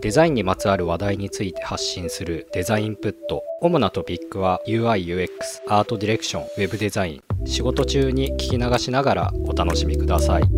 [0.00, 5.28] デザインにまつわる話題について発信するデザインプット主なトピックは UIUX
[5.68, 10.48] アートディレクションウェブデザイン仕事中に聞き流しながらお楽しみくださいこ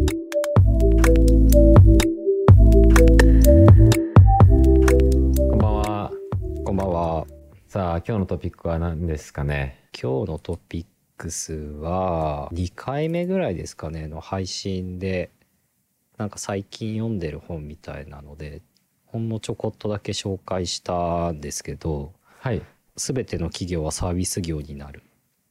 [5.56, 6.12] んばんは。
[6.64, 7.26] こんばんは
[7.68, 9.88] さあ、今日のトピックは何ですかね？
[10.00, 10.86] 今日のトピッ
[11.18, 15.30] クスは2回目ぐらいですかねの配信で
[16.16, 18.62] なんか最近読んでる本みたいなので
[19.10, 22.62] ほんのちょこっとだけ紹介したんですけどはい。
[22.96, 25.02] 全ての企業はサービス業になる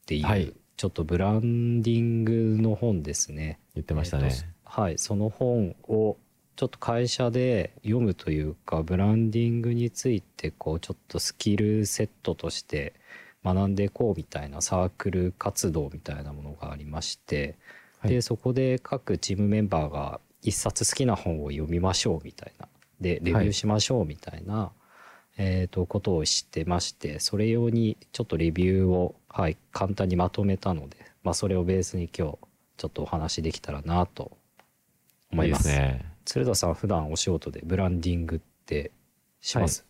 [0.02, 3.60] っていう、はいちょっとブランディングの本ですね。
[3.74, 4.28] 言ってましたね。
[4.28, 6.18] えーとはい、その本を
[6.56, 12.94] ちょっと会社で読むというかブランディングについてこうちょっとスキルセットとして
[13.44, 17.56] 学んでいこうみたいなサークル活動みたいなものがありまして、
[18.00, 22.68] はいでそこで各チームメンバーが一冊好きな本を読みましょうみたいな
[23.02, 24.72] でレビューしましょうみたいな、
[25.38, 32.38] えー、とことを知ってましてそれ用にちょっとレビューを、はい、簡単にまとめたので、まあ、それをベースに今日
[32.78, 34.38] ちょっとお話できたらなと
[35.32, 35.70] 思います。
[35.70, 36.06] いいですね。
[36.26, 38.92] 鶴田さん普段お仕事でブランディングって
[39.40, 39.86] します、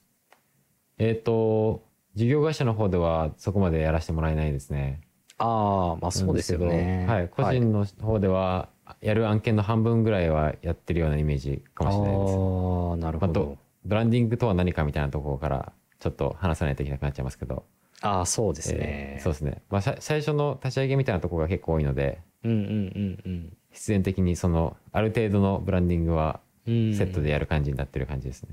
[0.99, 5.01] えっ、と、事業会社の方ではそこまでやらせてもらえないですね。
[5.39, 7.05] ああまあそうですよね。
[7.07, 7.29] はい。
[7.29, 8.69] 個人の方では、
[9.01, 12.33] やる案件の半分ぐらいはやってるようなイメージかもしれないです。
[12.33, 13.57] ああなるほどまあど。
[13.85, 17.63] ブランディングとは何かみたいなところから、ちょっと話さないといけなくなっちゃいますけど。
[18.01, 19.23] ああそうですねえー。
[19.23, 19.61] そうですね。
[19.69, 26.93] まあ、さ最初の立ち上げみたいなところが結構多いので、うんうんうんうん必然的にその、ある程度のブランディングはうん。
[26.93, 28.49] セットでやる感じになってる感じですね。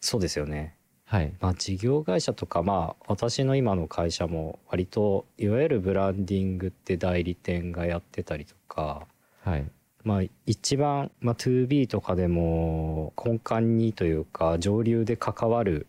[0.00, 0.76] そうですよね。
[1.04, 1.32] はい。
[1.40, 9.06] まあ、事業会社とかまあ私の今の会社も割といわゆるブランディングって代理店がやってたりとか
[9.46, 9.70] はい。
[10.04, 15.86] まあ一番、まあ、2B とかでも根幹にというか上流で関わる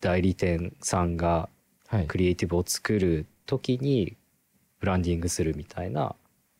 [0.00, 1.48] 代理店さんが
[1.88, 2.06] はい。
[2.06, 4.16] クリエイティブを作る時に
[4.80, 6.14] ブランディングするみたいな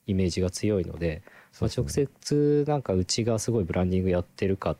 [0.06, 1.22] イメージが強いので
[1.60, 4.76] まあ、直接なんかうちがすごいブランディングやってるかっ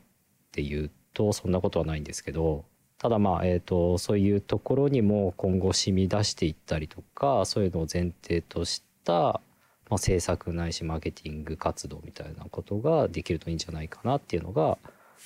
[0.52, 2.64] ていうとそんなことはないんですけど
[2.98, 9.40] ただまあえーとそういうところにも今後染み出していったりとかそういうのを前提とした、
[9.92, 14.78] まあ、制作ないしマーケティング活動みたいなことができるといいんじゃないかなっていうのが、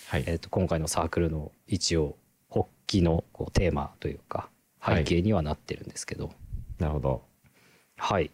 [0.09, 0.25] はい。
[0.27, 2.17] えー、と今回のサークルの一応
[2.51, 4.49] 発起のこうテーマというか
[4.81, 6.33] はい背景にはなってるんですけど
[6.81, 7.23] なるほど。
[7.97, 8.33] はい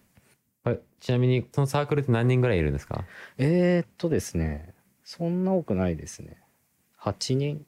[1.01, 3.05] ちなみに、そのサークルって何人ぐらいいるんですか？
[3.37, 4.73] えー、っとですね、
[5.05, 6.39] そんな多くないですね。
[7.01, 7.67] 8人？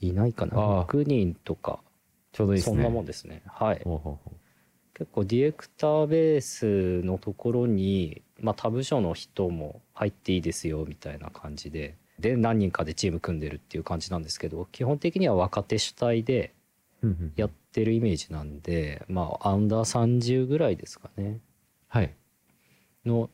[0.00, 0.58] いないかな？
[0.58, 1.78] ああ ?6 人とか、
[2.32, 2.76] ちょうどいいですね。
[2.76, 3.42] そんなもんですね。
[3.46, 3.80] はい。
[3.84, 4.32] ほうほうほ
[4.98, 16.52] 結構ディレクターベースのところに、まあ他部署の人も入っていいですよみたいな感じで、で、何人かでチーム組んでるっていう感じなんですけど、基本的には若手主体で
[17.36, 21.40] やってるイメージなんで、まあアンダー30ぐらいですかね。
[21.86, 22.12] はい。
[23.06, 23.30] の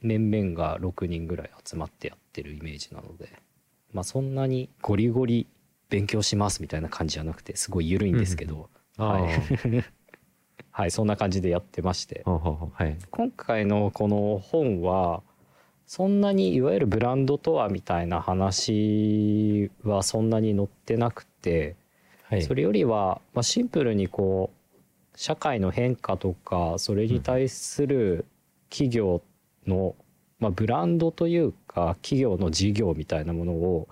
[0.00, 3.30] 面々が6人ぐらい集まってやってるイメージなので
[3.92, 5.46] まあそんなにゴリゴリ
[5.88, 9.84] 勉強しますみたいな感じじゃなくてすごい緩いんですけど、はい
[10.70, 12.22] はいそんな感じでやってまして
[12.74, 12.98] はい。
[13.10, 15.22] 今回のこの本は
[15.86, 21.76] そんなにいわゆるブランドとはみたいな話はそんなに載ってなくて、
[22.24, 22.42] はい。
[22.42, 28.26] それよりは、まあ、シンプルにこう社会の変化とかそれに対する
[28.68, 29.22] 企業
[29.66, 29.94] の、
[30.40, 33.88] まあ、ブランドというか企業の事業みたいなものを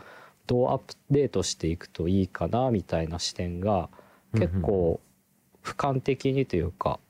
[0.47, 3.89] どうアップデートしていくといいかなみたいな視点が
[4.35, 5.01] 結構
[5.65, 7.01] 俯瞰的にというか、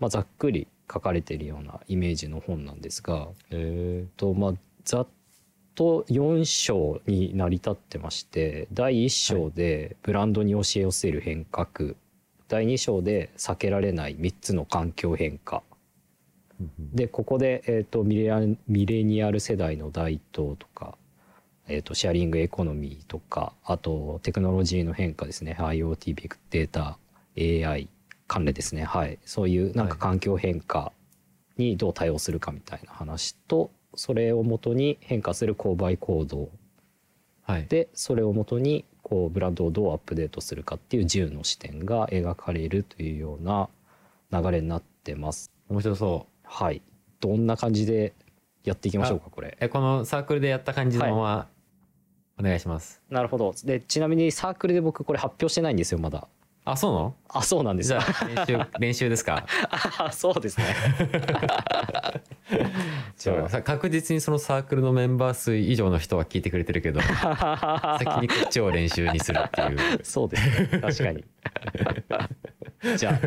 [0.00, 3.28] まあ、ざっくり書かれているようなイメージの本なんですが。
[3.50, 5.06] えとまあざっ
[5.74, 11.94] と4章に成り立ってまして第1章でブランドに押し寄せる変革、
[12.48, 15.62] 第2章で避けられない3つの環境変化。
[16.62, 20.96] ーでここで、えー、とミレアミレニアル世代の台頭とか、
[21.66, 25.56] えー、とシェアリングエコノミーとかあとテクノロジーの変化ですね。
[25.58, 26.98] IoT ビッグデータ
[27.38, 27.88] AI
[28.26, 30.92] 関連ですねはいそういうなんかはい環境変化
[31.56, 36.50] にどう対応するかみたいな話とそれをもとに変化する購買行動
[37.46, 37.66] はい。
[37.68, 43.68] でそれをもとにこうブランドをどうアップデートするかっていう10の視点が描かれるというような
[44.32, 45.50] 流れになってます。
[45.68, 46.46] 面白そう。
[46.46, 46.82] はい。
[47.20, 48.14] どんな感じで
[48.64, 49.56] やっていきましょうか、これ。
[49.60, 51.48] え、このサークルでやった感じのまま、
[52.38, 53.02] お願いします。
[53.10, 53.54] なるほど。
[53.64, 56.26] で、ちなみにサークルで僕これ発表してないんですよ、まだ。
[56.66, 57.14] あ、そうなの？
[57.28, 57.88] あ、そうなんです。
[57.88, 58.02] じゃよ。
[58.02, 59.46] あ、練習、 練習ですか？
[59.98, 60.64] あそうですね。
[63.16, 63.48] そう。
[63.50, 69.78] さ確実にそのサークルのメンバー数以上の人は聞いてくれてるけど 先にこっちを練習にするっていう。
[70.02, 70.68] そうですね。
[70.80, 71.24] 確かに。
[72.96, 73.20] じゃあ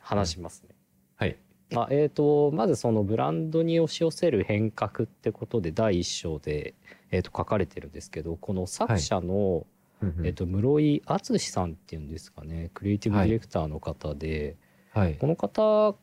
[0.00, 0.74] 話しますね。
[1.16, 1.36] はい。
[1.70, 6.74] まあえー、とまずそのブランドに押し寄せる変革ってことで第一章で、
[7.12, 9.64] えー、と書かれてるんですけどこの作者の、
[10.02, 12.70] えー、と室井敦さんっていうんですかね。
[12.74, 14.56] クリエイティブディレクターの方で、
[14.92, 15.16] はい。
[15.16, 15.94] この方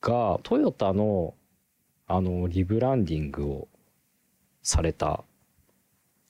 [0.00, 1.34] がトヨタの
[2.06, 3.68] あのリブランディングを
[4.62, 5.24] された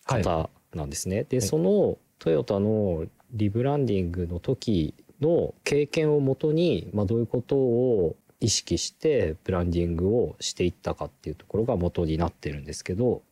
[0.05, 1.25] 方なんですね。
[1.25, 13.23] でそのトヨタのリブランディングの時の経験をもとに、まあ、どういうことを意識してブランディングをしていったかっていうところが元になってるんですけど。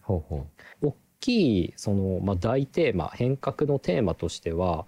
[0.00, 0.46] ほうほ
[0.82, 4.84] 大きいその、まあ、大テーマ変革のテーマとしては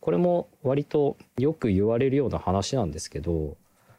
[0.00, 3.56] これも割とよく言われるような話なんですけど、う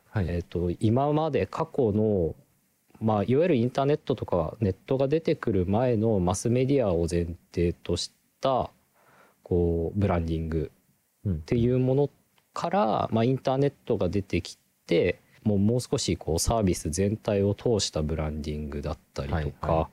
[0.10, 2.36] はい、えー、と今まで過去の、
[3.00, 8.12] まあ、いわゆるインターネットとかネットが出てくる前のマスメディアを前提とし
[8.42, 8.70] た
[9.44, 10.72] こうブランディング
[11.26, 11.36] うん。
[11.36, 12.10] っていうもの
[12.54, 19.90] から、まあ、インターネットが出てきてもうもう少しこうサービス全体を通したブランディングだったりとか、はいは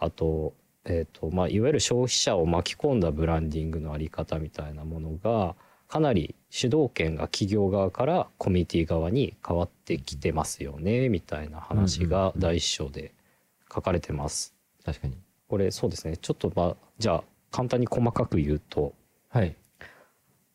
[0.00, 0.54] あと,、
[0.88, 5.54] えーとまあ、いわゆる消費者を巻き込んだブランディングのあり方みたいなものが
[5.86, 13.12] かなり主導権が企業側からコミュニティ側に変わってきてますよねみたいな話が第一章で
[13.72, 14.54] 書かれてます。
[14.84, 15.18] 確かに。
[15.48, 16.16] これそうですね。
[16.16, 18.94] ちょっとまあじゃあ簡単に細かく言うと。
[19.28, 19.54] はい。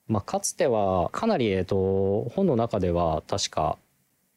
[0.08, 3.78] まあ、かつてはかなり、えー、と本の中では確か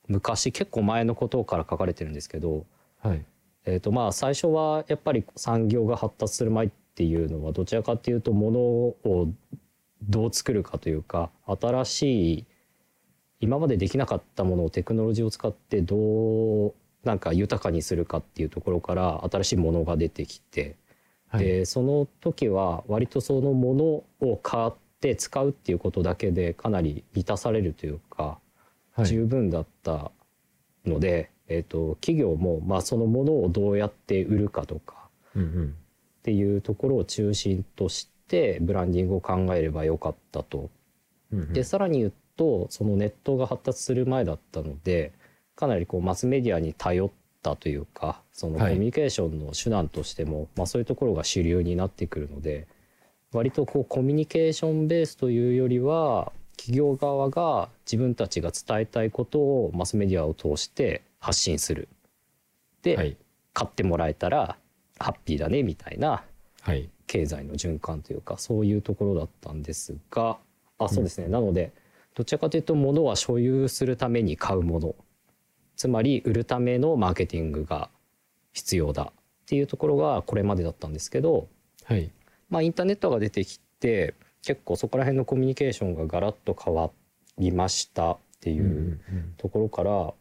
[0.08, 2.64] 昔結構前のことから書かれてるんですけど、
[3.00, 3.24] はい
[3.66, 9.28] えー、とまあ最初はやっぱり産業が発達する前っていうのはどちらかっていうとものを
[10.02, 12.46] どう作るかというか新しい
[13.40, 16.74] 今までできなかったものをテクノロジーを使ってどう
[17.04, 20.76] なんか豊かにするかっていうところから新しいものが出てきて。
[21.28, 23.74] はいでその時は割とそのも
[24.20, 28.38] のを買って使うっていうことだけでかなり満たされるというか、
[28.92, 30.10] はい十分だった
[30.86, 35.40] ので、えー、と企業もまあそのものをどうやって売るかとかっ
[36.22, 40.70] ていうところを中心としてブランディングを考えればよかったと。
[41.32, 41.52] うんうん。
[41.52, 45.12] でさらに言うとそのネットが発達する前だったので
[45.54, 47.10] かなりこうマスメディアに頼っ
[47.42, 48.74] たというかそのコはい。
[48.74, 52.66] ミュニケーションの手段としても、まあ、そういうところが主流になってくるので
[53.32, 61.88] 割とこうコミュニケーションベースというよりは企業側が自分たちが伝えたいことをマスメディアを通して発信する。
[62.82, 63.16] で、はい。
[63.52, 64.58] 買ってもらえたら
[64.98, 66.24] ハッピーだねみたいな
[66.60, 66.90] はい。
[67.06, 70.38] 経済の循環というかそういうところだったんですが
[70.78, 71.72] あそうですね、なので
[72.14, 74.94] どちらかというと物は所有するために買うもの。
[75.76, 77.90] つまり売るためのマーケティングが
[78.52, 81.48] 必要だっていうところがこれまでだったんですけど、
[81.84, 82.10] はい。
[82.48, 86.90] まあ、インターネットが出てきて結構そこら辺のコミュニケーションがガラッと変わ
[87.38, 88.64] りましたっていう。
[88.64, 88.72] うんう
[89.14, 89.34] ん。
[89.36, 90.14] ところから、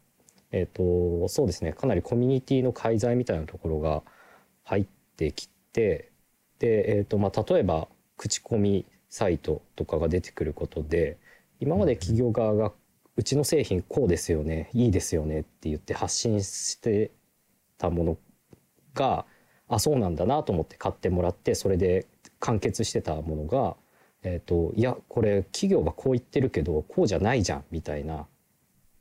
[0.52, 1.74] えー、とそうですね。
[1.74, 4.04] かなりコミュニティの介在みたいなところが
[4.64, 4.86] 入っ
[5.18, 6.12] てきて
[6.60, 7.88] で、えーとまあ、例えば
[8.18, 11.18] 口コミサイトとかが出てくることで
[11.60, 12.74] 今まで企業側が
[13.18, 17.12] うちの製品こうですよねいいですよねって言って発信して
[17.78, 18.18] たもの
[18.94, 19.26] が
[19.68, 22.08] あそうなんだなと思って買ってもらってそれで
[22.40, 23.76] 完結してたものが、
[24.24, 28.28] えー、といやこれ企業がこう言ってるけどこうじゃないじゃんみたいな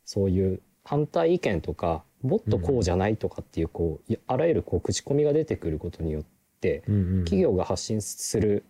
[0.05, 6.23] そういう反対意見とかもっとこうじゃないとかっていうこういあらゆるこう口コミが出てくることによっ
[6.61, 6.83] て
[7.25, 8.63] 企業が発信する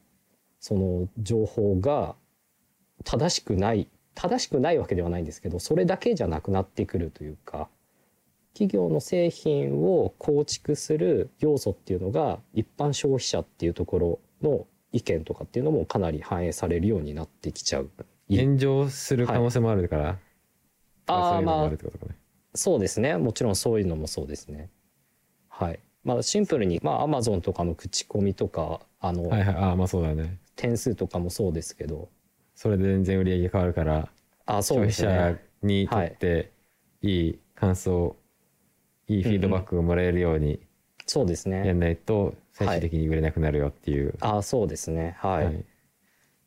[0.59, 2.15] その情報が
[3.03, 7.67] 正しくない正しくないわけではないんですけどそれだけじゃなくなってくるというか
[8.53, 17.89] 企業の製品を構築する要素っていうのが一般消費者っていうところの意見とかっていうのもかなり反映されるようになってきちゃう。
[18.29, 20.24] 炎上する可能性もあるから、ああそうい
[21.07, 22.15] ああるってことかね。
[22.53, 23.17] そうですね。
[23.17, 24.69] もちろんそういうのもそうですね。
[25.49, 25.79] はい。
[26.03, 29.55] まあシンプルにまあアマゾンとかの口コミとかあの、はいはい。
[29.55, 30.39] ああまあそうだね。
[30.55, 32.09] 点数とかもそうですけど。
[32.55, 34.07] それで全然売り上げ変わるから
[34.45, 35.39] あそう消費ですね。
[35.61, 36.51] 者にとって
[37.01, 37.27] い。
[37.27, 38.15] い感想、
[39.07, 40.59] いいフィードバックをもらえるように
[41.05, 41.67] そうですね。
[41.67, 45.15] やんないと最終的に売れなくなるよっていう、あそうですね。
[45.19, 45.65] はい、はい。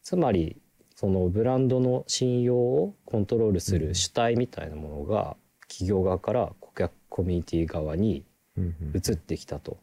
[0.02, 0.60] つまり
[0.98, 3.82] そのブランドの信用をコントロールすうん。
[3.82, 5.36] る主体みたいなものが
[5.68, 8.24] 企業側から顧客コミュニティ側に
[8.56, 9.78] 移ってきたと。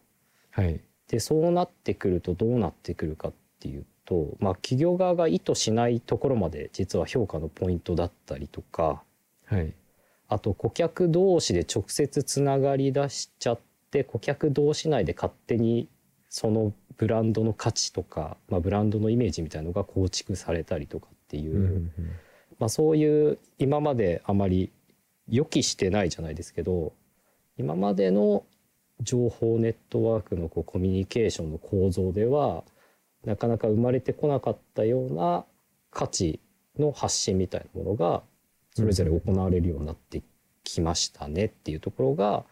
[0.51, 0.81] はい。
[1.07, 9.01] でそうなってくるとどうなってくるかっていうと、まあ、企業側が意図しないところまで実は評価のポイントだったりとか
[9.45, 9.73] はい。
[10.27, 15.87] あと顧客同士で直接つながりだしちゃって顧客同士内で勝手に
[16.27, 21.91] そのブランドの価値とか、まあ、ブランドのイメージみたいのが構築されたりとかっていう、うん
[22.59, 24.71] まあ、そういう今まであまり
[25.29, 26.93] 予期してないじゃないですけど
[27.57, 28.43] 今までの
[29.01, 32.63] 情報ネットワークのこうコミュニケーションの構造では
[33.25, 35.45] なかなか生まれてこなかったような
[35.91, 36.39] 価値
[36.77, 38.23] の発信みたいなものが
[38.73, 40.21] それぞれ行われるようになって
[40.63, 42.43] きましたねっていうところが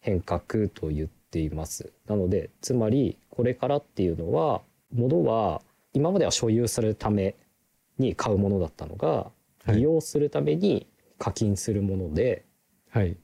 [0.00, 1.92] 変革と言っています。
[2.06, 4.60] なのでつまりこれからっていうのは
[4.92, 7.34] 物は今までは所有するため
[7.98, 9.30] に買うものだったのが
[9.64, 9.76] はい。
[9.76, 10.86] 利用するために
[11.18, 12.46] 課金するもので、
[12.90, 13.16] はい。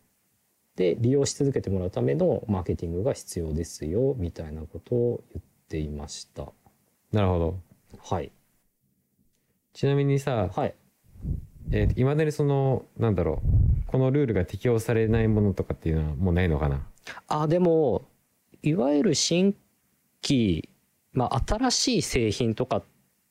[0.77, 6.53] で利用し続けてもらうためのマーケティングが必要ですよみたいなことを言っていました。
[7.11, 7.59] なるほど。
[7.99, 8.31] はい、
[9.73, 10.75] ちなみにさ、はい、
[11.71, 16.87] えー、いまだにそのなんだろうこのルールが適用されないものとかっていうのはもうないのかな？
[17.29, 18.05] あでも
[18.63, 19.57] いわゆる新
[20.27, 20.69] 規、
[21.13, 22.85] まあ、新しい製品とかっ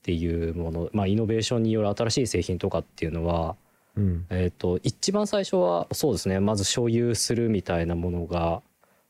[0.04, 3.56] ていうもの、まあ、イノベーションによる新しい製品とかっていうのは、
[3.96, 4.26] うん。
[4.30, 8.62] えー、と一番最初はそうですねまず所有するみたいなものが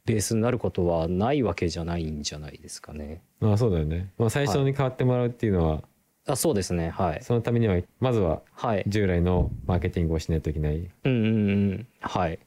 [0.06, 3.22] ベースになることはないわけじゃないんじゃないですかね。
[3.40, 5.84] まあそうだよね、まあ、最初に変わってもらうっていうのは、
[6.28, 7.24] あそうですねはい。
[7.24, 10.78] そのためにはまずははい、従来のマーケティングをしないといけない。
[10.78, 11.32] うんうんう
[11.74, 11.88] ん。
[12.02, 12.40] はい。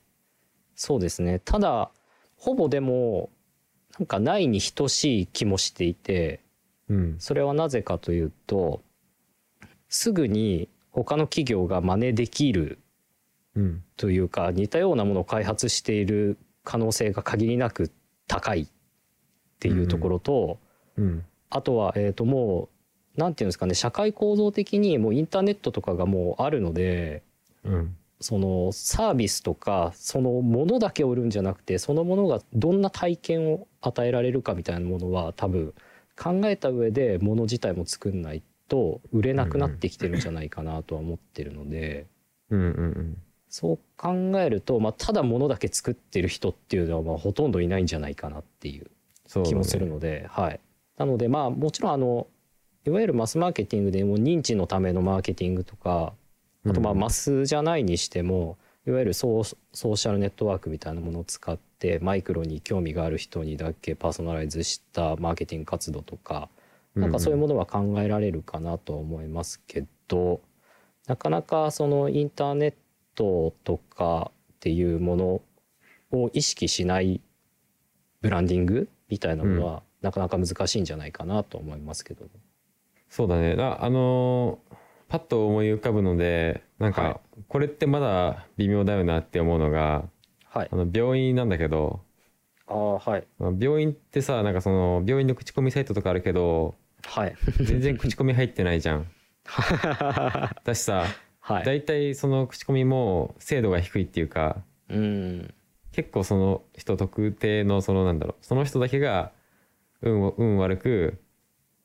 [0.77, 1.41] そうですね。
[1.41, 1.91] ただ
[2.37, 3.31] ほぼでも
[3.99, 6.41] なんかないに等しい気もしていて
[6.89, 7.17] うん。
[7.19, 8.83] それはなぜかというと
[9.89, 12.79] すぐに他の企業が真似できる
[13.55, 13.83] うん。
[13.97, 17.91] というか似たようなものを開発している可能性が限りなく
[18.27, 18.67] 高いっ
[19.59, 20.59] ていうところと、
[20.97, 22.69] うんあとは、えー、とも
[23.17, 27.23] うなんていうんですかね社会構造的にもうインターネットとかがもうあるので
[27.65, 35.73] うんそのサービスとかそのものだけを売るんじゃなくてそのものがどんな体験を与えられるかみたいなものは多分
[36.17, 42.07] 考えた上でもの自体も作んないと売れなくなってきてるんじゃないかなとは思ってるので、
[42.51, 43.17] うんうん
[43.51, 48.91] そう考えると、まあ、ただものだけ作ってる人っていうのはまあほとんどいないんじゃないかなっていう
[49.45, 50.61] 気もするので、はい、
[50.99, 52.27] なのでまあもちろんあの
[52.87, 56.13] いわゆるマスマーケティングでも認知のためのマーケティングとか
[56.67, 66.49] あとまあうんマスじゃないにしてもいわゆるソーソーシャルネットワークみたいなものを使ってマイクロに興味がある人にだけパーソナライズしたマーケティング活動とか
[66.95, 70.41] なんかそういうものは考えられるかなとは思いますけど
[71.07, 72.75] なかなかそのインターネッ
[73.15, 75.41] トとかっていうもの
[76.11, 77.21] を意識しない
[78.21, 82.27] ブランディングみたいなものはなかなか難しいんじゃないかなと思いますけど、
[83.09, 83.57] そうだね。
[83.59, 84.78] ああのー
[85.09, 87.13] パッと思い浮かぶのでなんはい。
[87.15, 90.05] かこれってまだ微妙だよなって思うのが
[90.51, 90.69] はい。
[90.71, 92.01] あの病院なんだけど
[92.67, 93.25] ああはい。
[93.39, 96.75] まあ病院ってさなんかその病院の口コミサイトとかあるけど
[97.05, 97.35] はい。
[97.63, 99.07] 全然口コミ入ってないじゃん。
[100.65, 101.05] だしさ
[101.41, 101.65] はい。
[101.65, 105.55] 大体その口コミも精度が低いっていうかうん。
[105.93, 109.33] 結構その人特定のそのなんだろうその人だけが
[110.03, 111.19] 運を運悪く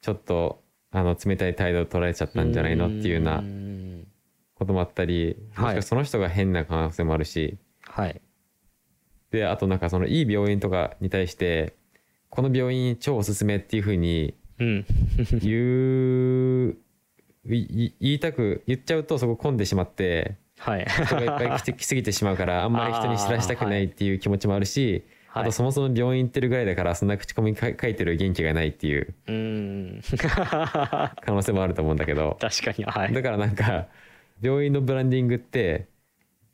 [0.01, 0.61] ちょっと
[0.93, 4.07] あの冷たい態度を取られちゃったんじゃないのっていうようなうん。
[4.55, 8.21] こともあったりもしくはその人が変な可能性もあるし、はい。
[9.31, 11.73] であとなんかそのいい病院とかに対して
[12.29, 14.85] この病院超おすすめっていうふうにうん。
[15.41, 16.77] 言う
[17.45, 20.85] 言いたく言っちゃうとそこ混んでしまってはい。
[20.85, 25.45] 人がいっぱい来て来すぎてしまうからあんまり人に知らしたくないっていう気持ちもあるしあ,、はい。
[25.45, 30.01] とそもそも病院行ってるぐらいだからそんな口コミ書いてる元気がないっていううん。
[30.13, 32.37] 可能性もあると思うんだけど。
[32.39, 33.13] 確かにはい。
[33.13, 33.87] だからなんか
[34.41, 35.87] 病院のブランディングって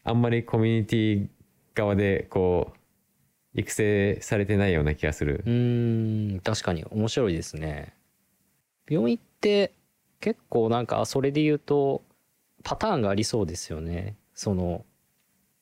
[0.05, 1.27] あんまりコミュニティ
[1.75, 5.43] 側でこう育成されてないような気がする。
[5.45, 5.50] う。
[5.50, 7.93] ーん確かに面白いですね。
[8.89, 9.74] 病院って
[10.21, 12.03] 結構なんかそれで言うと
[12.63, 14.15] パターンがありそうですよね。
[14.33, 14.86] その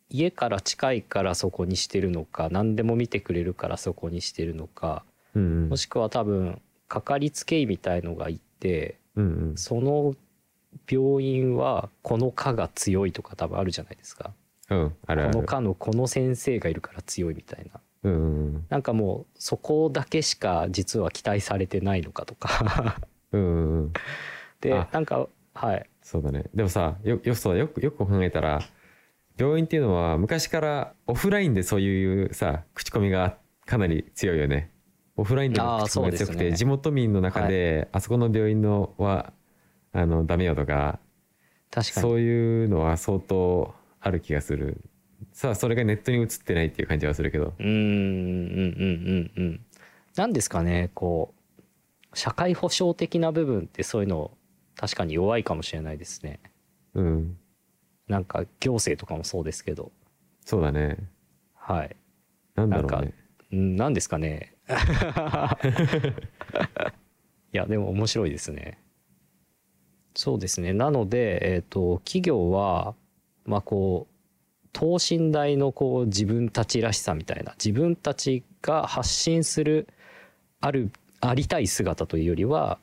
[0.09, 5.03] 家から近いからそこにしてるのか何でも見てくれるからそこにしてるのか
[5.35, 5.69] うんうん。
[5.69, 9.57] もしくは多分かかりつけ医みたいのがいてうんうん。
[9.57, 10.15] その
[10.89, 14.31] 病院はこの科が強いとか多分あるじゃないですか。
[14.69, 15.33] うんあるある。
[15.33, 17.79] この科のこの先生がいるから強いみたいな。
[18.03, 22.97] うんうんなんかもうそこだけしか実は期待されてないのかとか。
[23.31, 23.93] うん
[24.61, 24.87] であ。
[24.91, 25.89] なんかはい。
[26.01, 26.45] そうだね。
[26.53, 28.61] でもさよよそうよくよく考えたら
[29.37, 34.71] 病院っていうのは昔からオフラインでそういうさ口コミがかなり強いよね。
[35.15, 36.55] オフラインでの口コミが強くて、ね。
[36.55, 39.33] 地元民の中で、あそこの病院のは
[39.91, 40.99] あのダメよとか
[41.71, 42.07] 確かに。
[42.07, 44.81] そういうのは相当あある気がする。
[45.33, 47.53] さあそれがネットに映ってないっていう感じはするけど。
[47.59, 49.65] うーんうんうんうんうん。
[50.15, 51.33] なんですかねこ
[52.13, 54.31] う社会保障的な部分ってそういうの
[54.75, 56.39] 確かに弱いかもしれないですね。
[56.95, 57.37] うん
[58.07, 59.91] なんか行政とかもそうですけど。
[60.45, 60.97] そうだね。
[61.53, 61.95] はい。
[62.55, 63.13] なんだろうなんね
[63.51, 64.55] うんなんですかね。
[67.53, 68.79] いやでも面白いですね。
[70.15, 70.73] そうですね。
[70.73, 72.95] なのでえっ、と企業は
[73.45, 74.13] まあこう
[74.73, 79.87] 等身大のこう自分たちらしさみたいな自分たちが発信する
[80.59, 82.79] あるありたい姿というよりは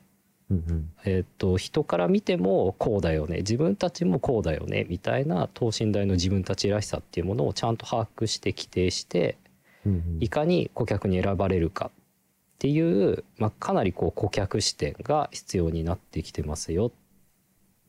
[0.51, 0.91] うんうん。
[1.05, 3.37] えっと人から見てもこうだよね。
[3.37, 4.85] 自分たちもこうだよね。
[4.89, 9.37] みたいな等身大の自分たちらしさっていうものをちゃんと把握して規定して
[9.85, 10.17] うんうん。
[10.21, 16.91] いかに顧客に選ばれるかっていう、まあ、かなりこう顧客視点が必要になってきてますよ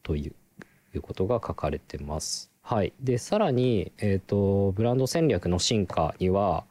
[0.02, 0.32] という
[0.94, 2.50] いうことが書かれてます。
[2.62, 6.64] はい、でさらに、えー、とブランド戦略の進化には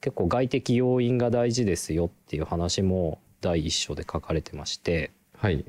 [0.00, 5.10] 結構外的要因が大事ですよっていう話も第一章で書かれてまして、
[5.42, 5.64] はい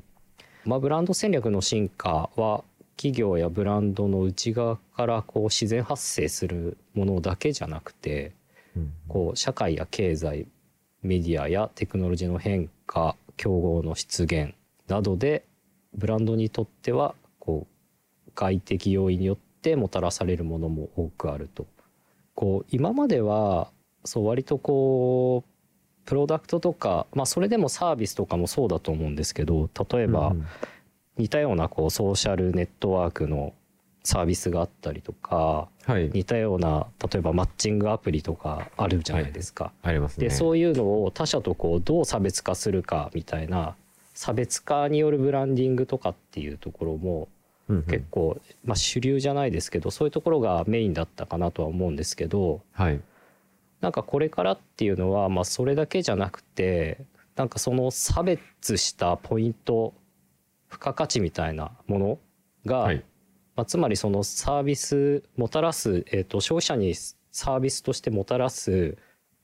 [0.64, 2.62] まあ、ブランド戦略の進化は
[2.96, 8.30] 企業やブランドの内側からこう自然発生するものだけじゃなくて
[8.76, 10.46] うんこう社会や経済
[11.02, 14.54] メディアやテクノロジーの変化競合の出現
[14.86, 15.44] などで
[15.92, 21.66] ブランドにとってはこう外的要因によってもたらされるものも多くあると。
[22.36, 23.72] こう今までは
[24.04, 25.53] そう割とこう
[26.04, 30.46] プロダクトとか、まあ、それでもサービスとかもそうだと思うんですけど例えば、うん
[31.16, 33.52] 似たようなこうソーシャルネットワークの
[34.02, 36.10] サービスがあったりとかはい。
[36.12, 39.72] 似たような例えばマッチングアプリとかあるじゃないですか。
[39.82, 40.28] ありますね。
[40.28, 43.76] でそういうのを他社とこうどう差別化するかみたいな
[44.14, 47.28] 差別化によるブランディングとかっていうところも
[47.68, 47.82] うんうん。
[47.84, 53.00] 結構、まあ、主流じゃないですけどそういうところがメインだったかなとは思うんですけどはい
[53.84, 57.04] なんかこれからっていうのは、まあ、それだけじゃなくて
[57.36, 59.92] なんかその差別したポイント
[60.70, 62.18] 付加価値みたいなもの
[62.64, 63.04] が、はい。
[63.56, 66.94] まあ、つまりそのサービスもたらす、えー、と消費者に
[67.30, 68.96] サービスとしてもたらす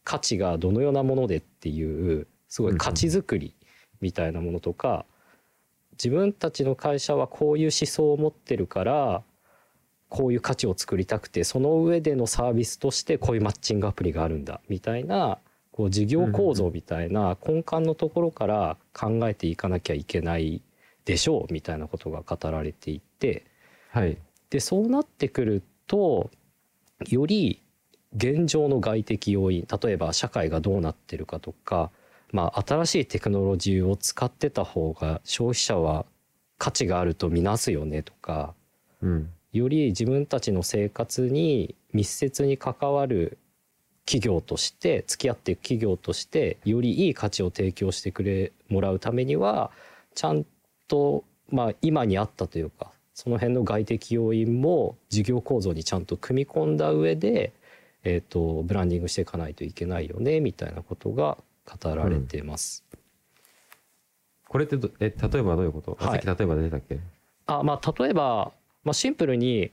[0.05, 3.55] 価値がどのようなものでっていうすごい価値づくり
[4.01, 5.05] みたいなものとか、
[5.93, 9.23] 自分たちの会社はこういう思想を持ってるから
[10.11, 15.39] こういう価値を作りたくてその上でのサービスとしてこういうマッチングアプリがあるんだみたいな
[15.71, 20.63] こう事業構造みたいな根幹のところから考えていかなきゃいけない
[21.05, 23.47] でしょうみたいなことが語られていて
[23.91, 24.19] はい。
[24.51, 26.31] でそうなってくると
[27.09, 27.63] より
[28.17, 31.91] 現状の外的要因例えば社会がどうなってるかとか、
[32.33, 36.05] まあ、新しいテクノロジーを使ってた方が消費者は
[36.59, 38.55] 価値があるとみなすよねとか
[39.03, 43.39] うんより自分たちの生活に密接に関わる
[44.07, 49.71] 企業として付き合っていく企業としてよりいい価値を提供してくれもらうためには
[50.15, 50.45] ちゃん
[50.89, 57.53] とまあ今にあったというかその辺の外的要因も事業構造にちゃんと組み込んだ上で、
[58.03, 61.37] えー、とブランディングしていかないといけないよねみたいなことが
[61.67, 62.85] 語られてます。
[64.49, 66.25] これってどえ例えばどういうこと、はい。
[66.25, 66.99] 例えば出たっけ？
[67.47, 68.51] あまあ例えば、
[68.85, 69.73] まあ、シンプルに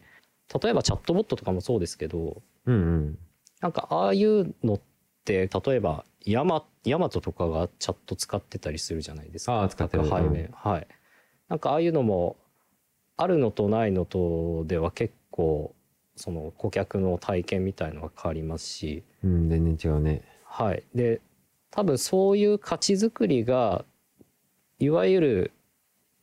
[0.62, 3.18] 例えばチャットボットとかもそうですけどうんうん
[3.62, 4.82] なんかああいうのっ
[5.26, 9.54] て例えばヤマヤマトとかがチャット使ってたりするじゃないですか。
[9.54, 10.88] ああ使ってる背面、うんはい。
[11.50, 12.38] なんかああいうのも
[13.16, 15.74] あるのとないのとでは結構
[16.16, 20.84] その顧客の体験みたいのが変わりますし、うん全然違うねはい。
[20.94, 21.22] で
[21.72, 23.86] 多分そういう価値づくりが
[24.80, 25.52] いわゆる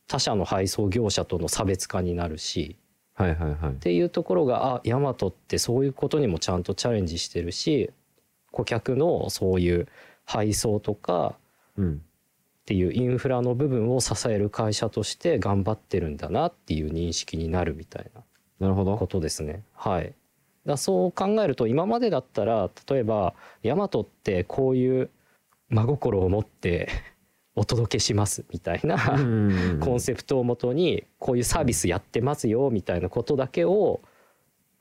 [0.07, 2.77] 他社の配送業者との差別化になるし、
[3.15, 3.71] はいはいはい。
[3.71, 7.91] っていうところがあヤマトってそういうことにもちゃんとチャレンジしてるし
[8.51, 9.87] 顧客のそういう
[10.25, 11.35] 配送とか
[11.77, 12.01] うん。
[12.65, 18.23] っていうインフラの部分を支える会社として頑張ってるんだなっていう認識になるみたいな
[18.59, 18.97] なるほど。
[18.97, 19.61] ことですね。
[19.75, 20.15] はい、
[20.65, 25.11] だそう考えると今までだったら例えばヤマトってこういう
[25.69, 26.89] 真心を持って
[27.55, 28.97] お届けしますみたいな、
[29.79, 34.01] コンセプトをもとにこういうサービスやってますよみたいなことだけを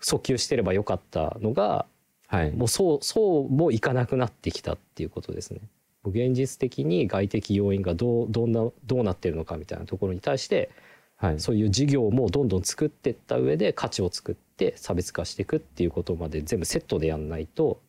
[0.02, 1.86] 訴求してればよかったのが
[2.26, 2.52] はい。
[2.52, 5.60] もうそうそうもいかなくなってきたっていうことですね。
[6.04, 10.70] 現実的に外的要因がどうどんなどうなってるのかみたいなところに対して
[11.16, 11.40] はい。
[11.40, 17.80] そういう事業もどんどん作っていった上で価値を作って差別化していくっていうことまで全部セットでやんないと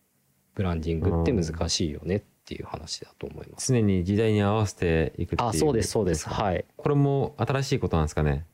[0.54, 3.74] ブランディングって難しいよねっていう話だと思います。
[3.74, 6.30] 常に時代に合わせていくっていうあそうですそうです。
[6.30, 6.66] はい。
[6.78, 8.46] これも新しいことなんですかね？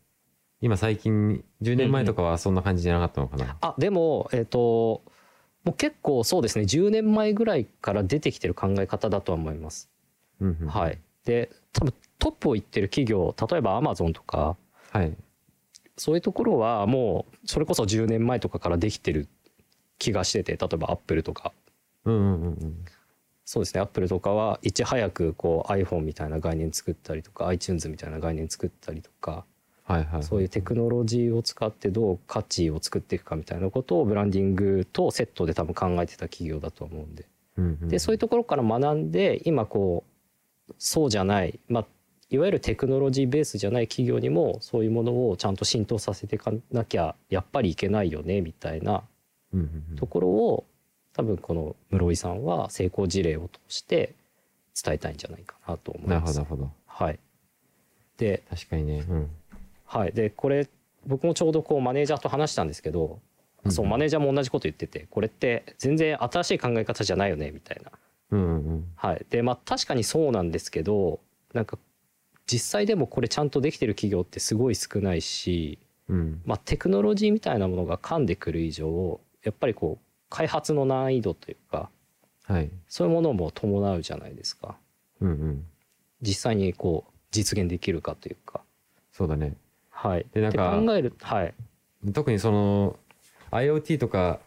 [0.62, 5.02] 今最近10年前とかはそんな感じじゃなかったのかな、あでもえっ、と
[5.64, 6.66] もう結構そうですね。
[6.66, 9.90] 10年前ぐらいから出てきてる考え方だとは思います。
[10.40, 14.56] うんうんはい、で多分トップを言ってる企業例えばアマゾンとか。
[14.92, 15.16] はい。
[15.98, 19.28] そういうところはもうそれこそ10年前とかからできてる
[20.00, 21.52] 気がしてて例えばアップルとか。
[22.06, 22.86] うんうんうんうん
[23.46, 23.82] そうですね。
[23.82, 29.46] アップルとかはいち早くこう iPhone みたいな概念作ったりとか iTunes みたいな概念作ったりとか
[29.84, 37.26] はいはいそういうテクノロジーを使ってどう価値を作っていくかみたいなことをブランディングとセットで多分考えてた企業だと思うんで。
[37.58, 40.06] うんうんでそういうところから学んで今こ
[40.70, 41.86] うそうじゃない、まあ、
[42.30, 49.04] いわゆるテクノロジーベースじゃない企業にもそういうものをちゃんと浸透させていかなきゃやっぱりいけないよねみたいな
[49.98, 50.66] ところを
[51.14, 54.16] 多分この室井さんは成功事例を通して
[54.82, 56.40] 伝えたいんじゃないかなと思いなるます。
[56.44, 56.72] ほどなるほど。
[56.86, 57.20] はい、
[58.18, 59.06] で,、確かにね。
[59.08, 59.30] うん。
[59.86, 60.70] はい、でこれ
[61.06, 63.20] 僕もちょうどこうマネージャーと話したんですけど、
[63.66, 63.72] うん。
[63.72, 67.92] そうマネージャーも同じこと言っててこれって全然新しい考え方じゃないよねみたいな。
[68.32, 68.86] うんうんうん。
[68.96, 71.20] はい、でまあ確かにそうなんですけど
[71.54, 71.78] なんか
[72.48, 76.42] 実際でもこれちゃんとできてる企業ってすごい少ないし、うん。
[76.46, 81.92] まあ、テクノロジーみたいなものが噛んでくる以上やっぱりこう開発の難易度というか
[82.46, 82.72] はい。
[82.88, 84.76] そういうものも伴うじゃないですか。
[85.20, 85.66] うんうん。
[86.22, 88.62] 実際にこう実現できるかというか。
[89.12, 89.56] そうだね。
[89.90, 91.54] はい、でなんか考えるはい。
[92.14, 92.98] 特にその
[93.52, 94.40] IoT とか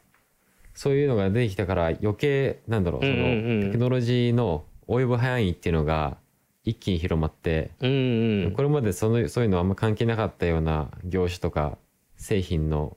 [0.74, 3.00] そういうのが出てきたから余計なんだろう。
[3.02, 3.14] その
[3.62, 6.16] テクノロジーの及ぶ範囲っていうのが
[6.64, 8.52] 一気に広まってうんうん。
[8.52, 11.78] これまでそのそういうのあんま関係なかったような業種とか
[12.16, 12.96] 製品の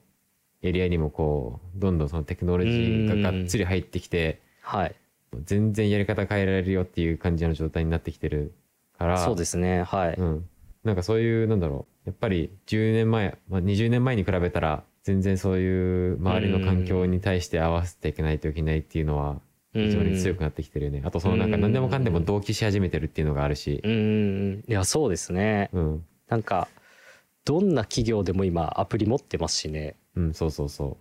[0.62, 4.94] エリアにもこうどんどんそのテクノロジーががっつり入ってきてはい。
[5.44, 8.54] 全然やり方変えられるよっていう感じの状態になってきてる
[8.98, 10.48] からそうですねはい、うん、
[10.84, 19.40] なんかそういうなんだろうやっぱり10年前、まあ、20年前に比べたら全然そういう周りの環境に対して合わせていけないといけないっていうのは
[19.72, 21.02] 非常に強くなってきてるよね。
[21.04, 23.80] あとそのなんか何でもかんでも同期し始めてるっていうのがあるし。
[23.84, 24.64] うんうん。
[24.68, 25.70] いやそうですね。
[25.72, 26.04] うん。
[26.28, 26.68] なんか
[27.44, 30.96] どんな企業でも今アプリ持ってますしねうんそうそうそう。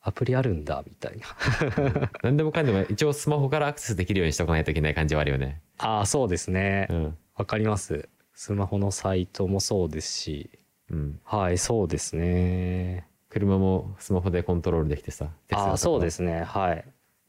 [0.00, 2.10] アプリあるんだみたいな。
[2.22, 5.60] 何でもかんでも一応スマホからアクセスできるようにしとかないといけない感じはあるよね。
[5.78, 6.86] ああそうですね。
[6.90, 7.18] うん。
[7.34, 8.08] わかります。
[8.34, 10.50] スマホのサイトもそうですし。
[10.90, 11.20] うん。
[11.24, 13.08] はいそうですね。
[13.28, 16.42] 車もスマホでコントロールできてさああそうですすね。
[16.42, 16.84] はい。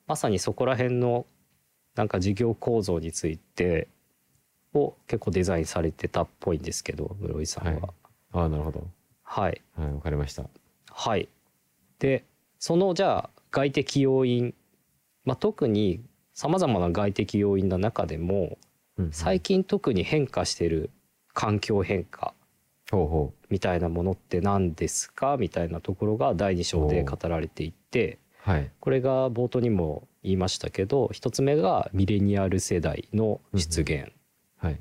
[0.06, 1.26] まさにそこら辺の
[1.96, 3.88] なんか事業構造について
[4.74, 7.72] を結構デザインされてたっぽいんですけど室井さんは。
[7.72, 7.82] はい。
[8.34, 8.88] ああなるほど。
[9.24, 9.62] はい。
[9.78, 10.44] はいわかりました
[10.96, 11.28] はい。
[12.00, 12.24] で
[12.60, 14.54] そのじゃあ外的要因、
[15.26, 16.02] まあ、特に
[16.34, 18.58] さまざまな外的要因の中でも
[18.98, 20.92] うん最近特に変化してる
[21.34, 22.34] 環境変化
[23.50, 25.38] みたいなものって何ですか？
[25.38, 28.72] みたいなところが第2章で語られていてうはい。
[28.80, 34.12] これが冒頭にも言いましたけど一つ目がミレニアル世代の出現、
[34.58, 34.80] はい。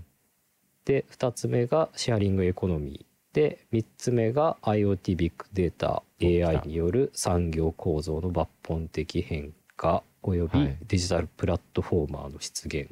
[0.85, 10.79] で2つ目がシェアリングエコノミーで3つ目が IoT ビッグデータ AI による産業構造の抜本的変化およびはい。
[10.87, 12.89] デジタルプラットフォーマーの出現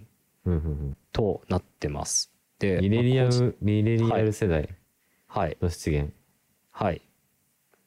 [1.12, 2.32] となってます。
[2.58, 4.68] でミレニアムミレニアル世代う
[5.26, 5.56] はい。
[5.60, 6.12] の出現。
[6.70, 7.02] はい。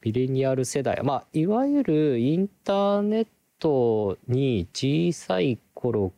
[0.02, 1.02] ミレニアル世代。
[1.04, 3.28] まあいわゆるインターネッ
[3.60, 6.14] トに小さい頃、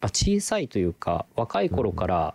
[0.00, 2.34] まあ、小さいというか若い頃から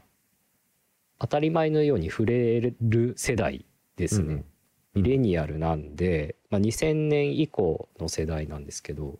[1.25, 4.45] 当たり前のように触れる世代ですね、
[4.93, 5.01] うん。
[5.01, 9.17] ミレニアルなんで、まあ、2000年以降の世代なんですけど。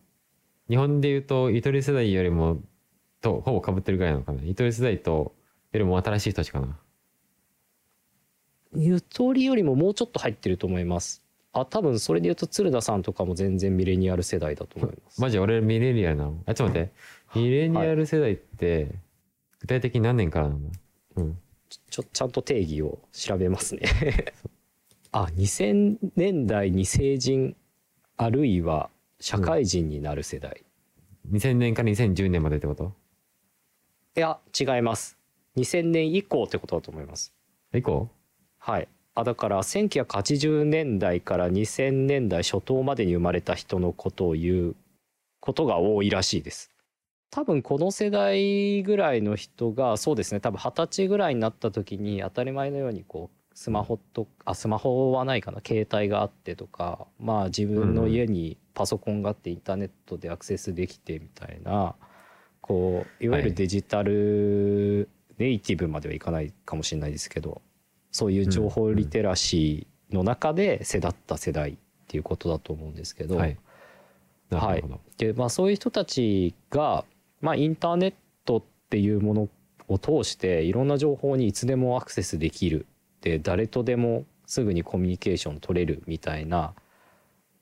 [0.70, 2.62] 日本でいうとゆとり世代よりも
[3.22, 4.44] とほぼ被ってるぐらいなのかな。
[4.44, 5.34] ゆとり世代と
[5.72, 6.78] よりも新しい人たちかな。
[8.76, 11.24] ゆとりよりももうちょっと入ってると思います。
[11.54, 15.20] あ多分それで言うと鶴田さんとかも全然ミレニアル世代だと思います。
[15.20, 16.44] マジ俺ミレニアルなの？
[16.46, 16.84] あちょっと待っ
[17.34, 17.40] て。
[17.40, 18.90] ミレニアル世代って
[19.62, 20.60] 具体的に何年からなの？
[21.16, 21.40] うん
[21.90, 23.82] ちょちゃんと定義を調べますね。
[25.12, 27.56] あ2000年代に成人
[28.18, 30.64] あるいは社会人になる世代、
[31.32, 32.94] 2000年から2010年までってこと？
[34.18, 35.18] いや違います。
[35.58, 37.34] 2000年以降ってことだと思います。
[37.74, 38.10] 以降？
[38.58, 38.88] はい。
[39.18, 44.76] あだから1980年代から2000年代初頭までに生まれた人のことを言う
[45.40, 46.70] ことが多いらしいです
[47.36, 61.96] 多分この世代ぐらいの人がそうですね多分二十歳ぐらいになった時に当たり前のようにこうスマホとあスマホはないかな携帯があってとかまあ自分の家にパソコンがあってインターネットでアクセスできてみたいな
[62.62, 63.50] こういわゆはい。
[63.50, 67.62] るデジタルネイティブまではいかないかもしれないですけど
[68.12, 71.76] そういう情報リテラシの中で世だった世代っ
[72.08, 73.58] ていうことだと思うんですけど、はい。
[74.50, 77.04] なるほど、でまあ、そういう人たちが、
[77.46, 79.50] まあ、インターネットっていうもの
[79.88, 82.88] を通していろんな情報にいつでもアクセスできる。
[83.22, 86.74] で誰とでもすぐにコミュニケーション取れるみたいな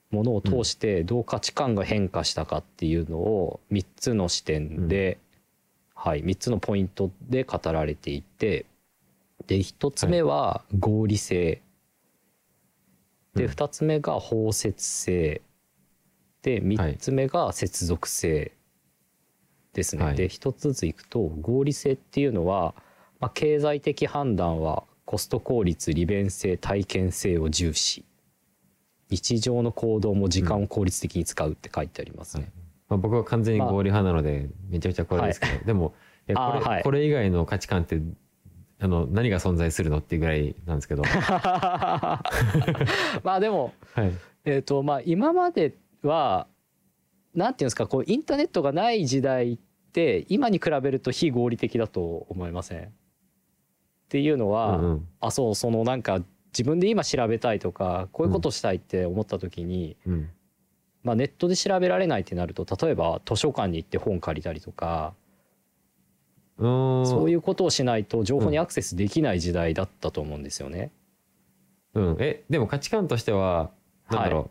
[0.09, 5.17] ものを通してどう価値観が変化したかっていうのを3つの視点で、
[5.93, 8.65] はい、3つのポイントで語られていて
[9.47, 11.61] で1つ目は合理性、
[13.35, 13.51] でうん。
[13.51, 15.41] 2つ目が包摂性。
[16.41, 18.53] で3つ目が接続性
[19.73, 20.03] ですね。
[20.03, 20.15] はい。
[20.15, 22.75] で1つずついくと合理性っていうのは、
[23.19, 28.05] まあ、経済的判断はコスト効率利便性体験性を重視。
[29.09, 32.51] 日常の行動も時間を効率的に使うって書いてありますね。
[32.89, 35.93] まあ、僕は完全に合理派なのでめちゃくちゃこれですけど、でも
[36.27, 36.83] えこれ,、はい。
[36.83, 38.01] これ以外の価値観って
[38.79, 41.03] あの何が存在するのっていうぐらいなんですけど。
[41.03, 42.23] は
[43.23, 44.01] まあでも い。
[44.45, 46.47] えーとまあ、今までは
[47.35, 49.57] なんていうんですかこうインターネットがない時代っ
[49.91, 52.83] て今に比べると非合理的だと思いません？
[52.85, 52.89] っ
[54.09, 55.07] ていうのは、うんうん。
[55.19, 60.29] あそうそのなんか自分で今調べたいとかこういうことしたいって思った時に、うん。
[61.03, 65.13] まあ、ネットで調べられないってなると例えば図書館に行って本借りたりとか、
[66.57, 70.91] そういうことをしないと情報にアクセスできない時代だったと思うんですよね。
[71.93, 73.71] うん、えでも価値観としては
[74.09, 74.49] なんだろう、ちょ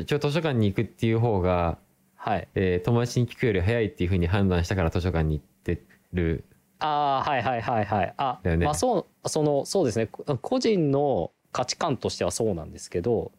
[0.00, 1.78] ちょ図書館に行くっていう方が、
[2.16, 6.44] はい、えー友達に聞くより早いっていうふうに判断したから図書館に行ってる。
[6.78, 8.14] ああはいはいはいはい。
[8.16, 8.56] あ、ね。
[8.56, 10.06] まあそうそのそうですね。
[10.06, 13.32] こ個人の価値観としてはそうなんですけど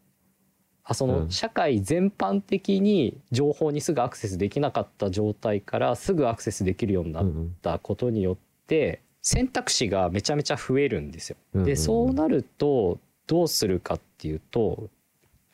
[0.84, 1.30] あそうのん。
[1.30, 7.26] 社会全般的に情報にすぐアクセスできなかった状態からすぐアクセスできるようになっ
[7.62, 8.36] たことによっ
[8.66, 11.64] て選択肢がめちゃめちゃ増えるんですよ。
[11.64, 14.90] でそうなるとどうするかっていうと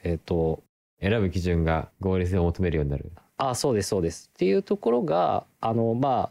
[0.02, 0.62] えっ、と
[1.00, 3.10] 選ぶ基準が合理性を求めるようになる。
[3.36, 4.30] あそうですそうです。
[4.34, 6.30] っていうところがあのま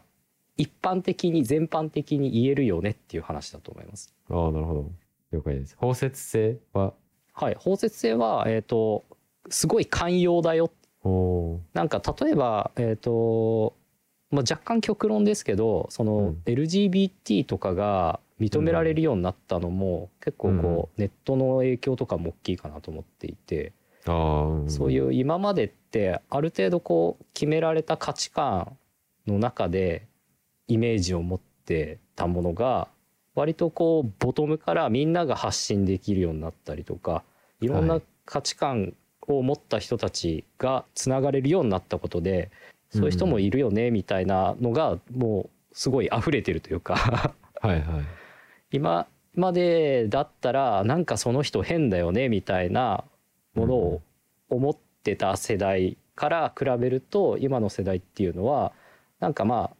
[0.56, 4.14] 一般的に全般的に言えるよねっていう話だと思います。
[4.28, 4.90] ああなるほど。
[5.32, 5.76] 了解です。
[5.78, 6.92] 包摂性は？
[7.32, 9.04] はい、包摂性は、えー、と
[9.48, 10.70] すごい寛容だよ。
[11.72, 13.74] なんか例えば、えーと
[14.30, 16.42] まあ、若干極論ですけどその、うん。
[16.44, 23.72] LGBT とかが認められるようになったのも、結構こう、ネットの影響とかも大きいかなと思っていて、
[24.68, 28.76] そういう今までってある程度こう決められた価値観
[29.26, 30.06] の中で
[30.68, 32.88] イメージを持ってたものが
[33.34, 37.22] 割とこうボトムからみんなが発信できるようになったりとか
[37.60, 42.50] いろんはない価値観を持った人たちがつながれるようになったことで
[42.90, 47.34] そういう人もいるよねみたいなのがもうすごい溢れてるというか。
[47.60, 48.04] はいはい。
[48.72, 53.04] 今までだったらなんかその人変だよねみたいな
[53.54, 54.02] ものを
[54.48, 58.72] 思ってた世代から比べると今の世代っていうのは
[59.20, 59.76] なんかまあ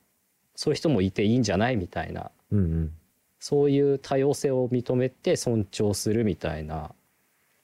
[0.55, 2.93] そういう人もいていいんじゃないみたいなうんうん。
[3.39, 6.93] そういう多様性を認めて尊重するみたいな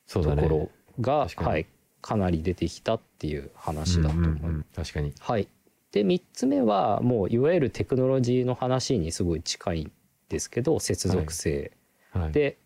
[0.08, 1.66] ところが、はい、
[2.00, 4.40] かなり出てきたっていう話だと思います。
[4.42, 4.66] うんうんうん。
[4.74, 5.12] 確かに。
[5.18, 5.48] はい、
[5.92, 9.92] で3つ目はもういわゆるテクノロジーの話にすごい近いん
[10.30, 11.72] ですけど接続性。
[12.10, 12.32] はい。
[12.32, 12.56] で、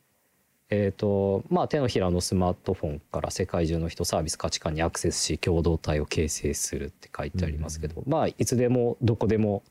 [0.72, 9.64] えーとまあ、手のひらのスマートフォンから世界中の人サービス価値観にアクセスし共同体を形成するって書いてありますけど、まあいつでもどこでも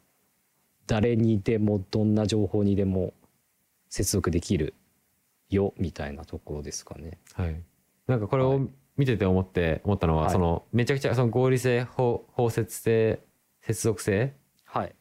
[0.88, 3.14] 誰にでもどんな情報にでも
[3.88, 4.74] 接続できる
[5.50, 7.18] よみたいなところですかね。
[7.34, 7.56] はい。
[8.08, 10.32] なんかこれを見てて思って思ったのは、はい。
[10.34, 13.22] そのめちゃくちゃその合理性包包摂性
[13.62, 14.30] 接続性っ
[14.66, 14.94] はい、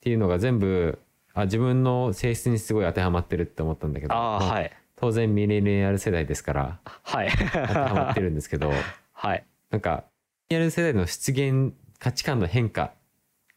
[0.00, 0.98] ていうのが全部
[1.34, 4.14] あ自分の性質にすごい当てはまってるって思ったんだけど。
[4.14, 7.30] まあはい当然ミレニアル世代ですからはい。
[7.30, 8.72] 当てはまってるんですけど
[9.12, 9.44] はい。
[9.70, 10.04] なんか
[10.50, 12.92] ミレニアル世代の出現価値観の変化っ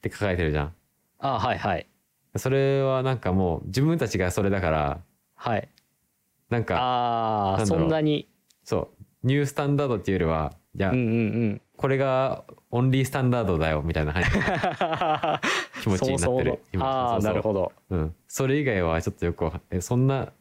[0.02, 0.74] て書かれてるじゃん。
[1.20, 1.88] あーはいはい。
[2.36, 5.02] それはなんかもう自分たちがそれだから
[5.36, 5.68] はい。
[6.50, 8.30] なんかああそなんなに。
[8.64, 9.04] そう。
[9.24, 11.10] ニュースタンダードっていうよりはいや、うんうんう
[11.54, 11.62] ん。
[11.76, 14.40] これがオンリースタンダードだよみたいな感じの
[15.82, 16.60] 気持ちになってる。
[16.80, 17.72] ああなるほど。
[17.90, 20.32] うん、それ以外はちょっとよくえそんな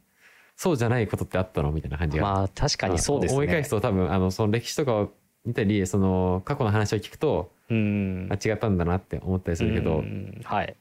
[0.60, 3.34] そうじゃないことってあったのみたいな感じが、まあ確かにそうですね。
[3.38, 5.10] 思い返すと多分あのその歴史とかを
[5.46, 8.28] 見たりその過去の話を聞くと、うん。
[8.30, 10.38] あ違ったんだなって思ったりするけど、うん。
[10.44, 10.76] はい。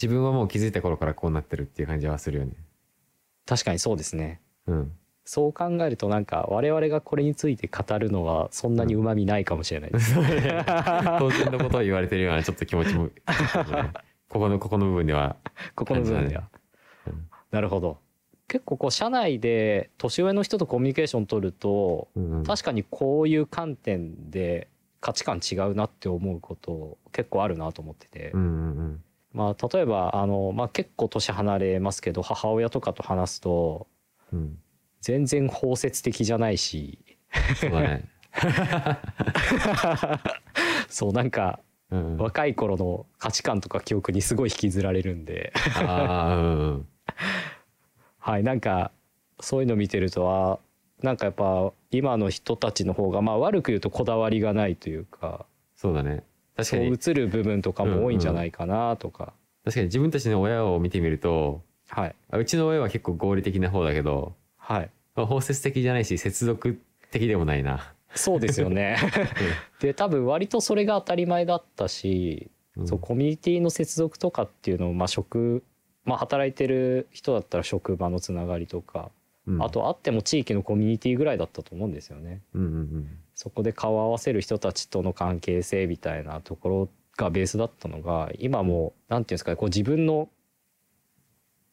[0.00, 2.52] 自分はもう気づいた頃からこうなってるっていう感じはするよね。
[3.44, 4.40] 確かにそうですね。
[4.66, 4.92] うん、
[5.26, 13.10] そう考えるとなんか我々がこれについて語るのはそんなにうまみないかもしれないです、当然のことを言われてるようなちょっと気持ちも
[14.30, 15.36] ここのここの部分では。
[15.74, 16.48] ここの部分では、
[17.06, 17.28] うん。
[17.50, 17.98] なるほど
[18.50, 22.08] 結構こう社内で年上の人とコミュニケーション取ると
[22.44, 24.66] 確かにこういう観点で
[25.00, 28.32] 価値観違うなって思うこと結構あるなと思ってて、
[29.32, 33.86] まあ例えばあの、まあ、結構年離れますけど母親とかと話すと
[35.00, 36.98] 全然包摂的じゃないし。
[37.54, 38.08] そうだね。
[40.90, 41.60] そうなんか
[41.90, 42.16] うんうん。
[42.16, 45.52] 若い頃の価値観とか記憶にすごい引きずられるんで
[48.30, 48.92] はいなんか
[49.40, 50.60] そういうの見てるとは
[51.02, 56.22] なんかやっぱ今の人たちの方がまあ悪く言うとこだわりがないというかそうだね。
[56.56, 56.86] 確かに。
[56.92, 59.32] 映る部分とかも多いんじゃないかなとか、
[59.64, 62.14] 確かに自分たちの親を見てみるとはい。
[62.30, 64.90] あうちの親は結構合理的な方だけどはい。
[65.16, 67.94] まあ包摂的じゃないし接続的でもないな。
[68.14, 68.96] そうですよね。
[69.80, 72.86] で多分割とそれが当たり前だったし、うん。
[72.86, 75.64] そうコミュニティの接続とかっていうのをまあ職
[76.04, 79.10] まあ働いてる人だったら職場のつながりとか、
[79.46, 79.62] うん。
[79.62, 82.40] あとあっても地域のコミュニティぐらいだったと思うんですよね。
[82.54, 83.18] うんうんうん。
[83.34, 90.28] そこで顔を合わせる人たちとの関係性みたいなところがベースだったのが今もなんていうんですかねこう自分の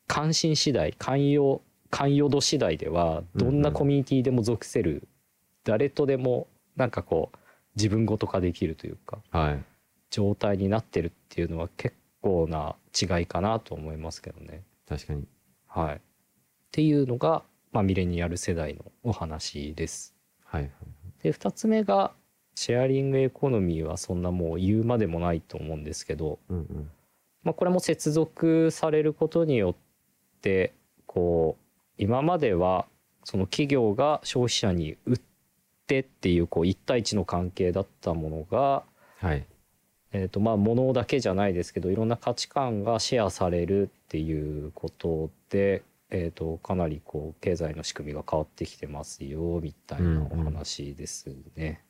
[0.07, 5.07] 関心次第関与関与度次第ではどんなコミュニティでも属せる、
[5.63, 7.37] 誰とでもなんかこう
[7.75, 9.63] 自分ごと化できるというかはい。
[10.09, 14.63] 状態になってるっていうのは結構な違いかなと思いますけどね。
[14.87, 15.25] 確かに。
[15.67, 15.99] はい、っ
[16.71, 20.15] ていうのが、まあ、ミレニアル世代のお話です。
[20.43, 20.71] はいはい
[21.23, 22.11] で2つ目が
[22.55, 26.91] シェアリングエコノミーはそんなもう言うまでもないと思うんですけど、うんうん。
[27.43, 29.75] まあ、これも接続されることによっ
[30.41, 30.73] て
[31.05, 31.63] こう
[31.97, 32.87] 今までは
[33.23, 35.19] その企業が消費者に売っ
[35.85, 38.83] てっていうこう1対1の関係だったものが、
[39.19, 39.45] はい
[40.13, 51.83] えー、とまあ物だけじゃないですけどいろんな価値観がシェアされるっていうことで、えー、とかなりこう経済の仕組みが変わってきてますよみたいなお話ですね。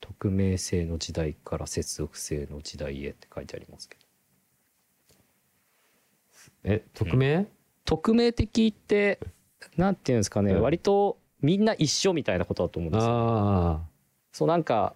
[0.00, 4.02] 匿名性の時代から接続性の時代へって書いてありますけど。
[6.64, 7.46] え匿名？
[7.84, 9.18] 匿名的って
[9.76, 13.10] なんていうんですかね、うん割とみんな一緒みたいなことだと思うんですよ。
[13.12, 13.80] あ
[14.32, 14.94] そうなんか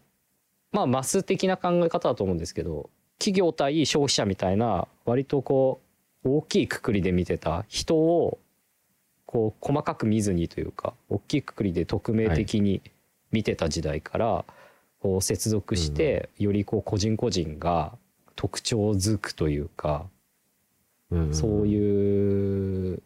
[0.77, 5.81] まあマス的な考え方だと思うんですけど企業対消費者みたいな割とこ
[6.23, 8.39] う大きいくくりで見てた人を
[9.25, 12.83] こう細かく見ずにというか大きいくくりで匿名的に
[13.33, 14.45] 見てた時代から
[15.01, 17.95] こう接続してよりこう個人個人が
[18.35, 20.05] 特徴づくというか
[21.33, 23.03] そういう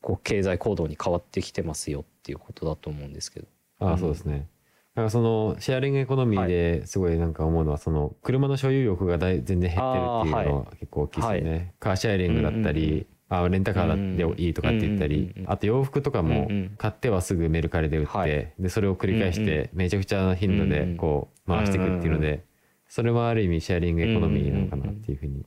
[0.00, 3.46] こう経済行動に変わってきてますよっていうことだと思うんですけど。
[3.80, 4.46] ああそうですね
[4.94, 18.52] なんかそのシェアリングエコノミーですごいなんか思うのはその車の所有欲が全然減ってるっていうのは結構大きいですよね、カーシェアリングだったうんうんうり、あレンタカーだっていいとかって言ったり、うんうんうんあと洋服とかも買ってはすぐメルカリで売って、はい。
[18.58, 22.44] でそれを繰り返しうんてめちゃくちゃな頻度でこう回していくっていうので、
[22.88, 25.44] それはある意味シェアリングエコノミーなのかなっていうふうに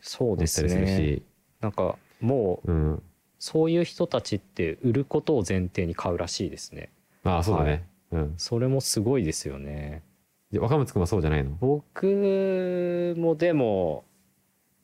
[0.00, 1.16] そうです思ったりするね。
[1.16, 1.22] し、
[1.60, 3.02] なんかもううん、
[3.38, 6.88] そういう人たちって売ることを前提に買うらしいですね。
[7.22, 7.82] まあそうだね、はい
[8.12, 8.34] うん。
[8.36, 10.02] それもすごいですよね。
[10.52, 11.50] で若松君はそうじゃないの？
[11.60, 14.04] 僕もでも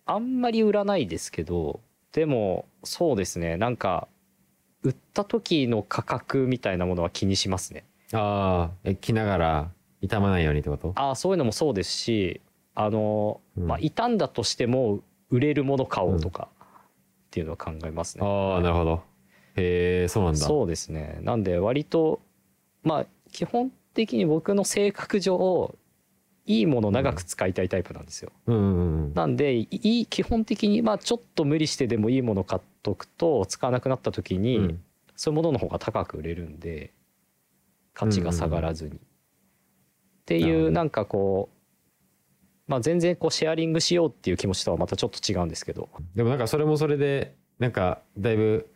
[0.07, 1.81] あんまり売らないですけど
[2.13, 3.57] でもそうですね。
[3.57, 4.09] なんか
[4.83, 7.85] 売った時の価格みたいなものは気にしますね。
[8.13, 10.93] ああえ着ながら傷まないようにってこと？
[10.97, 12.41] ああそういうのもそうですし
[12.75, 13.67] あの、うん。
[13.69, 18.27] まあ傷んだとしても売れるもの買おうとかっていうのは考えますね。
[18.27, 19.03] ああなるほど。
[19.55, 20.41] へえそうなんだ。
[20.41, 21.21] そうですね。
[21.23, 22.21] なんで割と
[22.83, 25.75] まあ基本的に僕の性格上
[26.45, 28.33] いいもの長く使いたいタイプなんですよ。
[28.47, 34.83] うんうんうんなんでいい基本的にまあちょっと無理してでもいいもの買っとくと使わなくなった時に、うん
[35.15, 36.93] そういうものの方が高く売れるんで
[37.93, 38.97] 価値が下がらずに。
[38.97, 38.99] っ
[40.25, 48.69] てなるほどいうなんかこうまあ全然こうシェアリングしようっていう気持ちとはまたちょっと違うんですけどでもなんかそれもそれでなんかだいぶ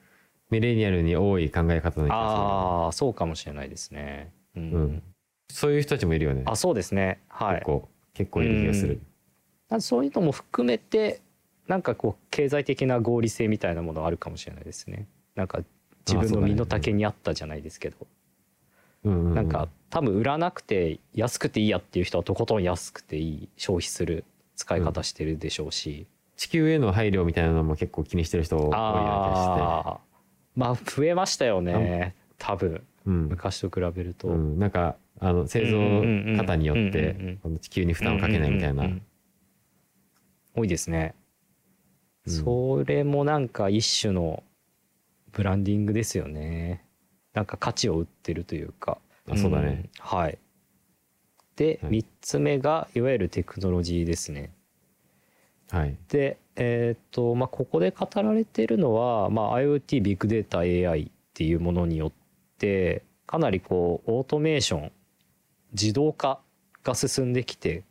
[0.51, 4.33] ミレニアルに多い考え方な気がするああそうかもしれないですね。
[4.57, 4.63] うん。
[4.71, 5.03] うん。
[5.51, 6.43] そういう人たちもいるよね。
[6.45, 7.21] あそうですね。
[7.29, 7.55] はい。
[7.57, 9.01] 結構結構いる気がする。
[9.68, 11.20] なんでそういうのも含めて
[11.66, 15.09] なんかこう経済的な合理性みたいなものはあるかもしれないですね。
[15.35, 15.61] なんか
[16.07, 17.97] 自分の身の丈に合ったじゃないですけど、
[19.05, 19.35] うんうんうん。
[19.35, 26.07] なんか多分売らなくて安くていいやっていう人はとことん安くていい消費する使い方してるでしょうし、
[26.37, 30.01] 地球への配慮みたいなのも結構気にしてる人多いような気が
[30.57, 32.17] まあ増えましたよね。
[32.39, 32.83] 多分。
[33.07, 33.29] うん。
[33.29, 34.29] 昔と比べると。
[34.29, 35.79] うん、なんかあの製造
[36.37, 38.89] 方によって地球に負担をかけないみたいな、
[40.55, 41.15] 多いですね、
[42.27, 42.33] うん。
[42.33, 44.43] それもなんか一種の
[45.33, 46.85] ブランディングですよね。
[47.33, 48.99] なんか価値を売ってるというか。
[49.31, 49.69] あそうだね。
[49.69, 49.91] ん。
[49.99, 50.39] はい。
[51.57, 51.93] で、はい。
[51.93, 54.53] 3つ目がいわゆるテクノロジーですね
[55.71, 55.97] はい。
[56.09, 62.12] でえっ、とまあここで語られているのは、まあ、IoT ビッグデータ AI っていうものによっ
[62.59, 64.93] てかなりこうオートメーション
[65.73, 66.41] 自動化
[66.83, 67.85] が進んできて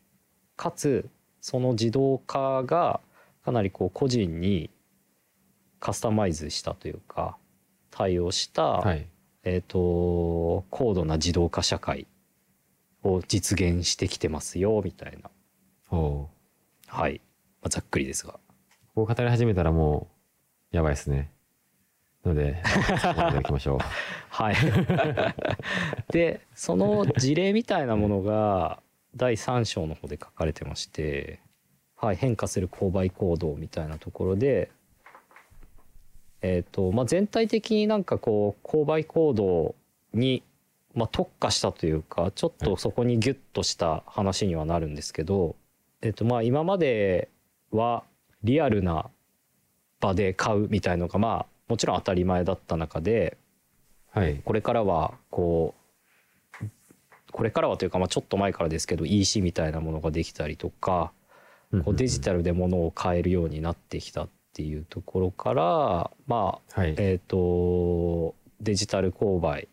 [0.55, 1.07] かつ
[1.41, 2.99] その自動化が
[3.43, 4.71] かなりこう個人に
[5.80, 7.38] カスタマイズしたというか
[7.91, 9.07] 対応した、はい。
[9.43, 12.07] えっ、と高度な自動化社会
[13.03, 15.30] を実現してきてますよみたいな。
[15.91, 16.28] お
[16.88, 17.24] はい、ま
[17.66, 18.39] あ、ざっくりですが。
[18.93, 20.07] こう語り始めたらも
[20.72, 21.32] うやばいですね。
[22.24, 22.63] ので
[23.01, 23.78] そこまでいきましょう。
[24.30, 24.55] はい。
[26.11, 28.82] で、その事例みたいなものが
[29.16, 31.39] 第3章の方で書かれてまして、
[31.95, 34.72] はい、変化する購買行動みたいなところで、
[36.41, 39.76] えっ、と、まあ、全体的になんかこう、購買行動
[40.13, 40.43] に、
[40.93, 45.55] まあ、特化したというか、ちょっとそこにギュッとした話にはなるんですけど、
[46.01, 47.30] えっ、と、まあ、今まで
[47.72, 48.03] は
[48.43, 49.09] リアルな
[49.99, 53.38] 場で買うみたいのが、まあ、もちろん当たり前だった中で、
[54.11, 54.41] はい。
[54.45, 55.86] これからはこう
[57.36, 61.11] これからはというかまあちょっと前からですけど EC みたいなものができたりとか
[61.84, 66.95] こうデジタルで物を買えるようになってきたっていうところからまあはい。
[66.97, 69.68] えっとデジタル購買。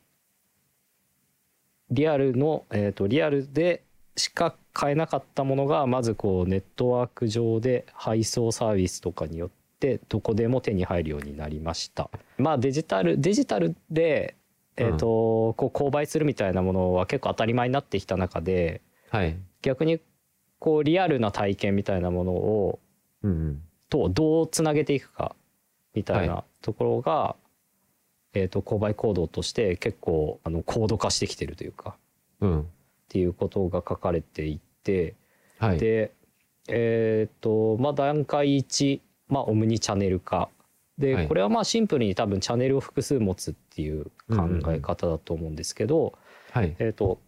[1.93, 3.85] リアルのえっとリアルで
[4.17, 9.51] しか買えなかったものがまずこうネットワーク上で配送サービスとかによっ
[9.81, 12.11] てどこでも手に入るようになりました。
[12.39, 14.37] まあデジタルデジタルで
[14.77, 19.37] えっ、と、こう購買するみたいなものは結構当たり前になってきた中ではい。
[19.61, 20.01] 逆に
[20.59, 22.79] こうリアルな体験みたいなものを
[23.23, 23.63] うんうん。
[23.91, 25.37] とどうつなげていくか
[25.95, 27.37] みたいはなところが、
[28.33, 31.97] えー、と購買行動として結構あの高度化してきてるというか。
[32.41, 32.67] うん
[33.13, 35.17] っていうことが書かれていて、
[35.59, 35.79] はい。
[35.79, 36.13] で
[36.69, 40.49] えっ、とまあ段階1、まあ、オムニチャンネル化。
[40.97, 41.29] で、はい。
[41.29, 46.15] これはまあシンプルに多分チャンネルを複数持つっていう考え方だと思うんですけど、
[46.53, 46.75] はい。
[46.79, 47.21] えっ、と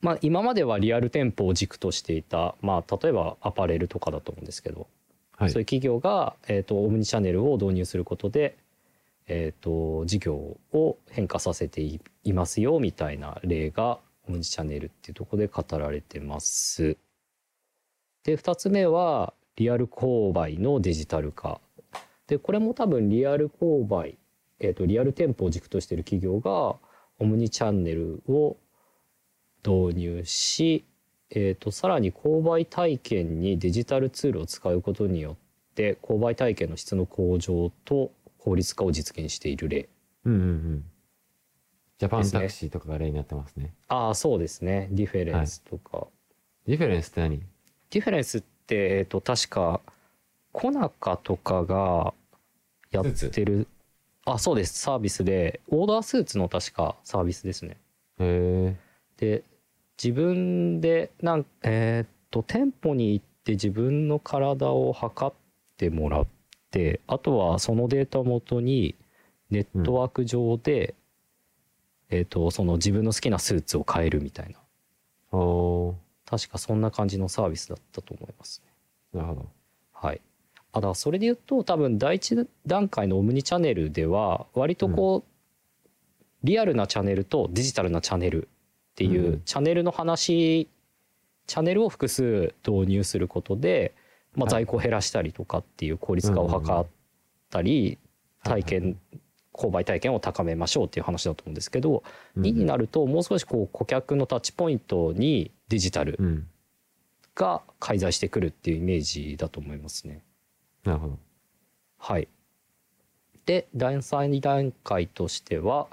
[0.00, 4.86] まあ今まではリアル店舗を軸としていたまあ例えばアパレルとかだと思うんですけど、
[5.36, 5.50] はい。
[5.50, 8.56] そういう企業が、えー、とオムニチャンネルを導入することで、
[9.26, 13.98] えー、と事業を変化させていいますよみたいな例が
[14.28, 16.96] オムニチャンネルっていうところで語られてます。
[18.24, 21.60] で2つ目はリアル購買のデジタル化。
[22.26, 24.18] でこれも多分リアル購買、
[24.60, 26.76] えー、とリアル店舗を軸としている企業が
[27.18, 28.58] オムニチャンネルを
[29.66, 30.84] 導入し、
[31.30, 39.88] えー、とさらに購買体験にデジタルツールを使うことによって購買体験の質の向上と効率化を実現している例
[40.24, 40.84] うんうんうん
[41.98, 43.74] ジャパンタクシーとかが例になってますね。
[43.88, 44.88] ああそうですね。
[44.92, 46.06] ディフェレンスとか、
[46.66, 47.42] ディフェレンスって何？
[47.90, 49.80] ディフェレンスって、えー、と確か
[50.52, 52.14] コナカとかが
[52.92, 53.66] やってる。
[54.24, 54.78] あそうです。
[54.78, 55.60] サービスで。
[55.68, 57.76] オーダースーツの確かサービスですね。
[58.20, 58.76] へえ
[59.16, 59.42] で
[60.02, 65.36] 自分でなんえーっと店舗に行って自分の体を測っ
[65.76, 66.26] てもらっ
[66.70, 68.94] てあとはそのデータをもとに
[69.50, 70.94] ネットワーク上で、
[72.10, 74.58] えーっとその自分の好きなスーツを買えるみたいな。
[75.38, 75.94] お
[76.24, 78.72] 確かそんな感じのサービスだったと思いますね。
[79.14, 79.46] ーなるほど。
[79.92, 80.20] はい。
[80.72, 85.30] あだそれで言うと多分第一段階のオムニチャンネルでは割とこう、
[86.44, 89.40] リアルなチャンネルとデジタルなチャンネルっていううん。
[89.42, 90.68] チャンネルの話、
[91.46, 93.94] チャンネルを複数導入することで、
[94.34, 94.64] まあ、はい。
[94.64, 96.86] 在庫を減らしたりとかっていう効率化を図っ
[97.50, 97.98] たり、
[98.44, 98.98] 体験、
[99.58, 102.02] 購買体験を高めましょうっていう話だと思うんですけど、
[102.38, 106.46] 2になるるともう少しこう顧客のタッチポイントにデジタルうん
[107.34, 110.24] が介在してくるっていうイメージだと思いますね。
[110.82, 111.18] なるほど
[111.98, 112.26] はい。
[113.46, 115.86] で、第3段階としては、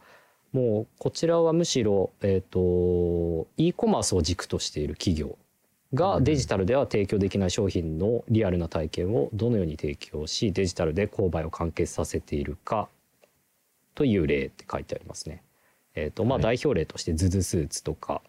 [0.53, 5.37] もうこちらはむしろ、えっ、と、e コマースを軸としている企業
[5.93, 12.89] がうんデジタルでは提供できない商品のリアルな体験をどのように提供し、デジタルで購買を完結させているか
[13.95, 15.43] という例って書いてありますね。
[15.95, 18.21] えっ、と、まあはい代表例としてズズスーツとか、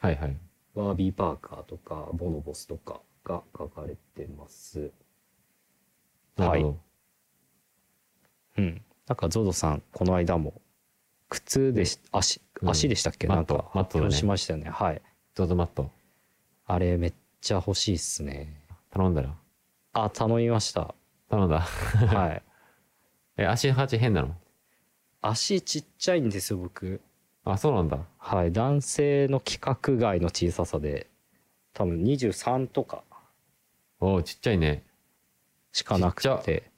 [0.00, 0.36] はいはい
[0.74, 4.90] ワービーパーカーとか、ボノボスとかが書かれてます。
[6.36, 6.78] なるほど
[8.58, 8.82] うん。
[9.06, 10.60] なんかゾゾさん、この間も、
[11.28, 14.70] 靴でし、足、うん足でしたっけ、マットなんかマットだね発表しましたよね。
[14.70, 15.02] はい。
[15.34, 15.90] ゾゾマット
[16.66, 18.62] あれめっちゃ欲しいっすね。
[18.90, 19.34] 頼んだら
[19.92, 20.94] あ、頼みました。
[21.28, 21.60] 頼んだ？
[21.60, 22.42] はい。
[23.38, 24.34] え足8変なの？
[25.28, 27.00] 足ちっちゃいんですよ僕。
[27.44, 27.98] あそうなんだ。
[28.18, 28.52] はい。
[28.52, 31.08] 男性の規格外の小ささで
[31.72, 33.02] 多分23とか。
[34.00, 34.84] おおちっちゃいね。
[35.72, 36.70] しかなくて。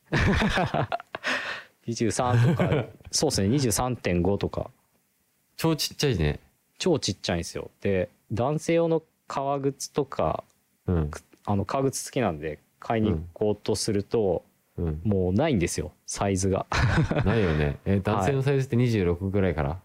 [1.87, 2.87] 23とか。
[3.11, 3.49] そうですね。
[3.49, 4.71] 23.5とか。
[5.57, 6.41] 超ちっちゃいね。
[6.79, 7.71] 超ちっちゃいんですよ。
[7.81, 10.45] で男性用の革靴とか
[10.87, 11.11] うん。
[11.45, 14.45] あの革靴好きなんで買いに行こうとすると、
[14.79, 15.01] うん。
[15.05, 16.67] もうないんですよサイズが。
[17.25, 17.79] ないよね。
[17.85, 19.79] え男性のサイズって26ぐらいから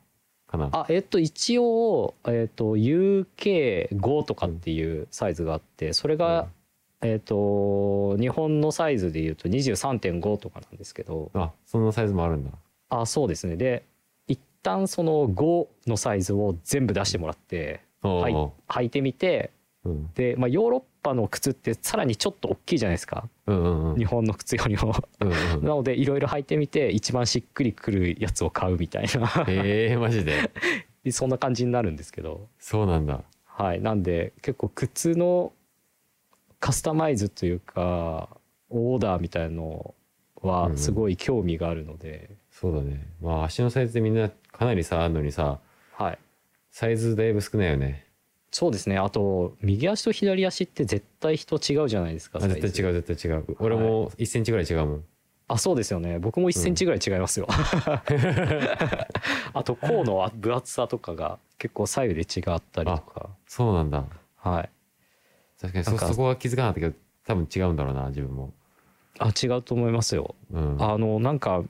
[0.48, 0.70] かな？
[0.72, 6.48] あえっと一応、えっと UK5 とかっていうサイズがあってそれが、
[7.02, 11.32] えっと日本のサイズでいうと23.5とかなんですけど。
[11.34, 12.52] あそんなサイズもあるんだ。
[12.90, 13.56] あそうですね。
[13.56, 13.84] で
[14.28, 19.52] 一旦その5のサイズを全部出してもらってはいおお履いてみて
[19.86, 20.10] うん。
[20.14, 23.28] で、まあ、ヨーロッパの靴ってさらにちょっと大きいじゃないですか。
[23.48, 23.98] うんうんうん。
[23.98, 24.96] 日本の靴よりも。
[25.20, 25.64] うんうん。
[25.64, 29.46] なのでいろいろ履いてみて一番しっくりくるやつを買うみたいな。
[29.48, 30.52] ええマジで？
[31.12, 32.48] そんな感じになるんですけど。
[32.60, 33.22] そうなんだ。
[33.46, 33.82] はい。
[33.82, 35.52] なんで結構靴の
[36.60, 38.30] カスタマイズというか
[38.70, 39.94] オーダーみたいの
[40.42, 43.06] はすごい興味があるので、そうだね。
[43.22, 45.60] まあ足のサイズってみんなかなり差あるのにさ
[45.94, 46.20] はい。
[46.72, 48.08] サイズだいぶ少ないよね
[48.54, 49.00] そうですね。
[49.00, 53.44] あと右足と左足って絶対人違うじゃないですかあ絶対違うう絶対違う。
[53.58, 55.04] 俺も1センチぐらい違うもん。
[55.48, 56.20] あそうですよね。
[56.20, 57.48] 僕も1センチぐらい違いますよ、
[59.54, 63.32] あと甲の分厚さとかが結構左右で違ったりとか。
[63.48, 64.06] そうなんだ。
[64.38, 64.70] はい。
[65.60, 66.96] 確かにそそこは気づかなかったけど
[67.26, 68.54] 多分違うんだろうな自分も。
[69.18, 70.36] あ違うと思いますよ。
[70.52, 70.78] うん。
[70.80, 71.64] あのなんか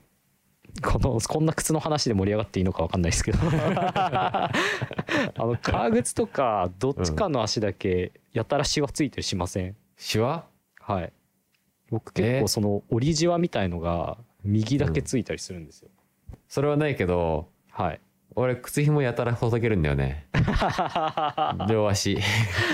[0.81, 3.37] このこんな靴の話で盛り上がっていいのか分かんないですけど。
[3.45, 4.49] あ
[5.37, 9.75] の革靴とかどっちかの足だけやたらシワついてるしません？
[9.97, 10.45] シワ？
[10.79, 11.13] はい。
[11.89, 15.89] 僕結えー構その折りじわみたいのが右だけついたりするんですよ、
[16.47, 18.01] それはないけどはい。
[18.35, 20.27] 俺靴紐やたらほどけるんだよね。
[21.69, 22.13] 両足。
[22.13, 22.17] い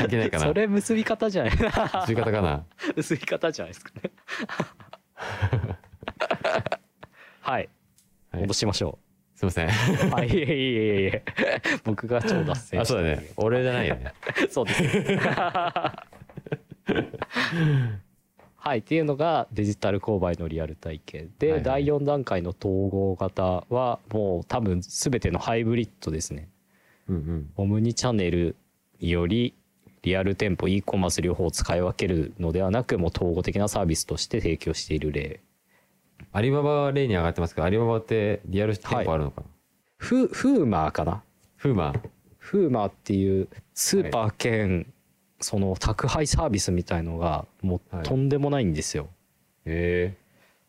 [0.10, 0.45] けないかな？
[0.45, 1.52] それ結び方じゃない。
[1.52, 1.68] そう
[2.12, 2.64] いう方かな？
[2.95, 4.12] 結び方じゃないですかね。
[7.41, 7.70] はいはい
[8.34, 9.00] 戻しましょ
[9.40, 9.68] すいません。
[9.68, 9.70] う
[10.12, 11.24] はいいえいえいえいえ。
[11.86, 13.32] 僕が超脱線あそうだね。
[13.38, 14.14] 俺じゃないよね。
[14.52, 14.84] そうです。
[18.62, 21.64] はいっていうのがデジタル購買のリアル体験で、はいはい。
[21.64, 26.50] 第4段階の統合型はもう多分全てのハイブリッドですね。
[27.08, 27.50] うんうん。
[27.56, 28.58] オムニチャンネル
[29.00, 29.54] により
[30.02, 35.40] リアル店舗 e コマース両方を使い分けるのではなくもう統合的なサービスとして提供している例
[36.32, 39.48] アリババは例に上がってますけどアリババってリアル店舗あるのかな、
[39.98, 41.24] フフーマーかな？
[41.58, 42.00] フーマー。
[42.38, 44.92] フーマーっていうスーパー兼、
[45.42, 48.06] その宅配サービスみたいのがもうはい。
[48.06, 49.08] とんでもないんですよ、
[49.66, 50.18] へえ。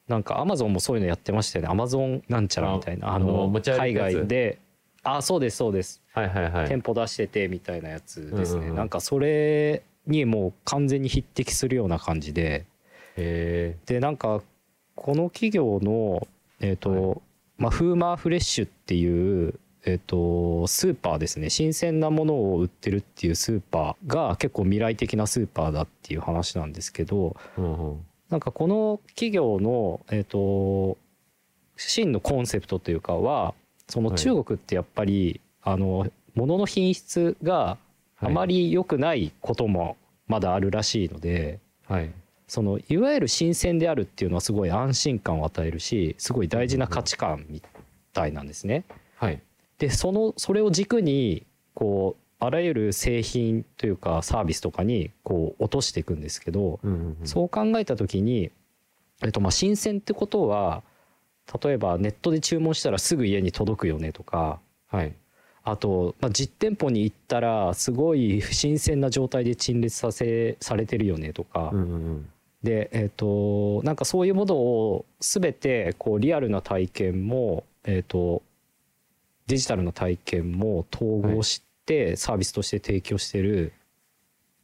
[0.09, 1.71] なんかアマゾンもそういうのやってましたよね。
[1.71, 3.15] アマゾンなんちゃらみたいな。
[3.15, 4.59] あの海外で。
[5.03, 6.69] あそうですそうです、はいはいはい。
[6.69, 8.77] 店舗出しててみたいなやつですね、うんうんうん。
[8.77, 12.67] なんかそれにもう完全に匹敵するような感じで。
[13.17, 14.43] へでなんか
[15.01, 16.29] この企業の
[16.61, 17.23] えっ、と、
[17.57, 19.55] まあフーマーフレッシュっていう
[19.87, 21.49] えっ、とスーパーですね。
[21.49, 28.07] 新鮮なものを売ってるっていうスーパーが結構未来的なスーパーだっていう話なんですけどえうんうん。
[28.29, 30.99] なんかこの企業の、えっと
[31.79, 33.55] 真のコンセプトというかは
[33.89, 34.19] そのはい。
[34.19, 37.79] 中国ってやっぱり、あの物の品質が
[38.19, 39.97] あまり良くないことも
[40.29, 42.11] まだあるらしいので、はい
[42.51, 47.63] そのいわゆる新鮮であるっていうのはすごい安心感を与えるしすごい大事な価値観み
[48.13, 48.85] たいなんですね。
[49.15, 49.41] はい。
[49.79, 57.27] でそのそれを軸にこうあらゆる製品というかサービスとかにこう落としていくんですけど、うんうんうん。
[57.27, 58.51] そう考えた時に、
[59.23, 60.83] えっと、まあ新鮮ってことは
[61.63, 65.15] 例えばネットで注文したらすぐ家に届くよねとかはい。
[65.63, 72.29] あと、まあ、実店舗に行ったらすごい不新鮮な状態で陳列させされてるよねとか、うんうんうん
[72.63, 78.43] でえっ、となんかそういうものを全てこうリアルな体験もえっ、と
[79.47, 83.73] デジタルな体験も統合してサービスとして提供してる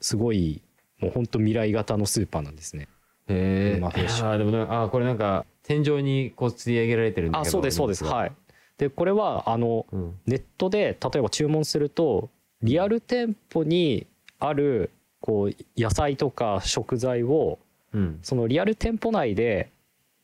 [0.00, 0.62] すごい
[1.00, 2.88] もう本当未来型のスーパーなんですね。
[3.28, 8.04] へえまあでもあーこれなんか天井にこう吊り上げられてるんだけどあそうですそうです。
[8.04, 8.32] はい。
[8.78, 10.14] でこれはあのうん。
[10.26, 12.30] ネットで例えば注文すると
[12.62, 14.06] リアル店舗に
[14.38, 14.90] ある
[15.20, 17.58] こう野菜とか食材を
[17.96, 18.18] うん。
[18.22, 19.70] そのリアル店舗内で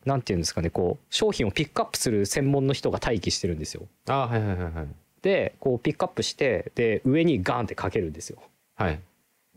[0.04, 3.86] なんていうんですかねこう商品をピックアップする専門の人が待機してるんですよ。
[4.06, 4.88] あーはいはいはいはい。
[5.22, 8.38] でこうピックアップしてで上にガンってかけるんですよ。
[8.74, 9.00] はい。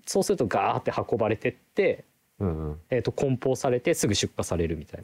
[0.06, 2.06] そうするとガーって運ばれてって、
[2.40, 2.80] うんうん。
[2.90, 5.04] えー、と梱包されてすぐ出荷されるみたい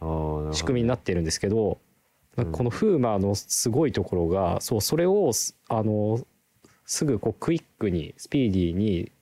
[0.00, 0.52] な。
[0.52, 1.78] 仕組みになってるんですけど、
[2.36, 2.52] うん。
[2.52, 6.20] このフーマーのすごいところがそうそれをすあの
[6.84, 9.12] すぐこうクイックにスピーディーに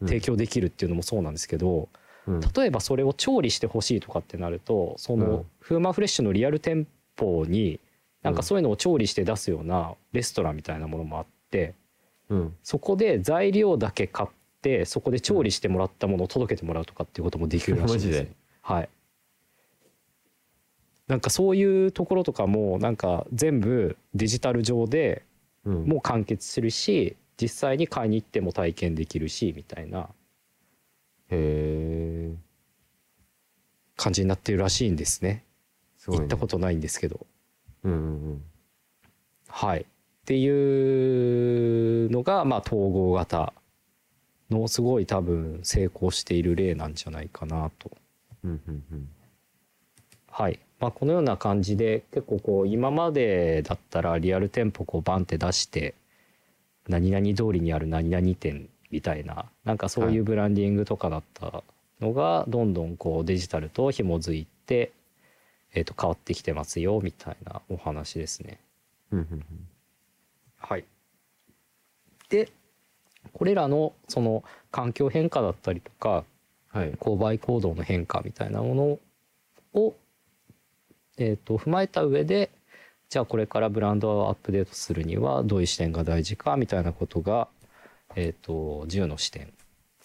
[0.00, 1.88] 提供できるっていうのもそうなんですけど、うん
[2.26, 5.46] 例えばそれを調理してほしいとかってなるとその、うん。
[5.60, 7.78] フーマーフレッシュのリアル店舗に
[8.22, 8.36] なんうん。
[8.36, 11.74] かそういうのを調理して出すようなレストランみたいなものもあって
[12.28, 12.56] うん。
[12.62, 14.28] そこで材料だけ買っ
[14.60, 18.26] てそこで調理してもらったものを届けてもらうとかっていうこともできるらしいんです
[18.62, 18.88] はい。
[21.06, 25.22] なんかそういうところとかもなんか全部デジタル上で
[25.64, 25.84] うん。
[25.84, 30.08] もう完結するし実際に買いに行っても体験できるしみたいな
[31.30, 32.36] へえ
[33.96, 35.44] 感じになってるらしいんですね。
[35.96, 37.26] すね、行ったことないんですけど。
[37.84, 37.96] うんう
[38.34, 38.42] ん
[39.48, 39.80] はい。
[39.80, 39.84] っ
[40.26, 43.52] ていうのがまあ統合型
[44.50, 47.90] のすごい多分成功している例なんじゃないかなと。
[48.44, 49.08] うんうんうんうん。
[50.28, 55.94] はい、まあ、このような感じで結構こう今までだったらリアル店舗こうバンって出して
[56.88, 61.62] 何々通りにある何々店みたいななんかそういうブランディングとかだった
[62.00, 64.92] のがどんどんこうデジタルと紐づいて、
[65.72, 68.60] えー、と変わってきてますよみたいなお話ですね。
[70.58, 70.84] はい、
[72.28, 72.50] で
[73.32, 76.24] これらのその環境変化だったりとかうん
[76.76, 76.92] はい。
[76.92, 79.94] 購買行動の変化みたいなものを、
[81.16, 82.50] えー、と踏まえた上で
[83.08, 87.48] じゃあこれからブランドをアップデートするにはどういう視点が大事かみたいなことが、
[88.16, 89.52] えー、と10の視点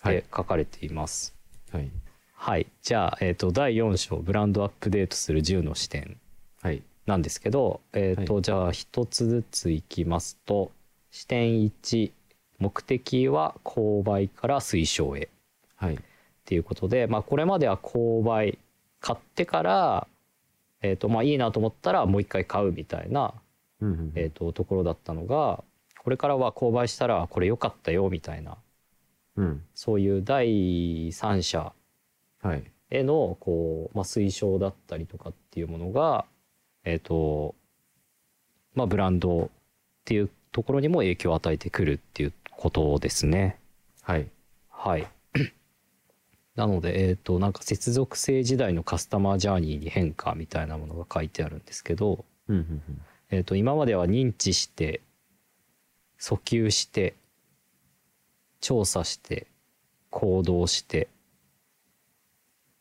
[0.03, 1.33] で書かれています。
[1.71, 1.89] はい。
[2.33, 6.17] はい、じゃあ、えー、と第4章ブランドアップデートする10の視点
[6.61, 6.83] はい。
[7.05, 10.71] なんですけど、えーとはじゃあ一つずついきますと
[11.09, 12.11] 視点1
[12.59, 15.29] 目的は購買から推奨へ
[15.75, 15.95] はい。
[15.95, 15.97] っ
[16.45, 18.57] ていうことで、まあ、これまでは購買
[18.99, 20.07] 買ってから、
[20.81, 23.33] えーとまあ、いいなと思ったらもう一回買うみたいな、
[23.81, 25.63] うんうんえー、とところだったのが
[26.01, 28.57] これからは購買したらこれ良かったよみたいな
[29.35, 31.73] うんそういう第三者
[32.41, 36.25] はいへのこう、まあ、推奨だったりとかっていうものが、
[36.83, 37.55] えーと
[38.75, 39.49] まあ、ブランドっ
[40.03, 43.57] ていうところにも影響を与えてくるっていうことですね。
[44.01, 44.27] はい
[44.81, 45.07] はい。
[46.55, 52.81] なので、えっ、と、なんか接続性時代のカスタマージャーニーに変化みたいなものが書いてあるんですけど、うんうん
[53.29, 55.01] えっ、と、今までは認知して、
[56.21, 57.15] 訴求して、
[58.61, 59.47] 調査して、
[60.09, 61.09] 行動して、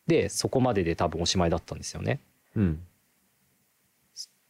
[0.06, 2.20] で、そこまでで多分おしまいだったんですよね。
[2.54, 2.62] うん。
[2.62, 2.82] うん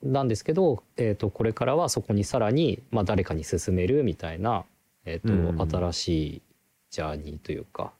[0.02, 4.64] なんですけど、えー、とこれからはそこにさらに、まあ、誰かに勧めるみたいな、
[5.04, 5.40] えーとうん。
[5.40, 6.42] うんうん新しい
[6.90, 7.92] ジャーニーというか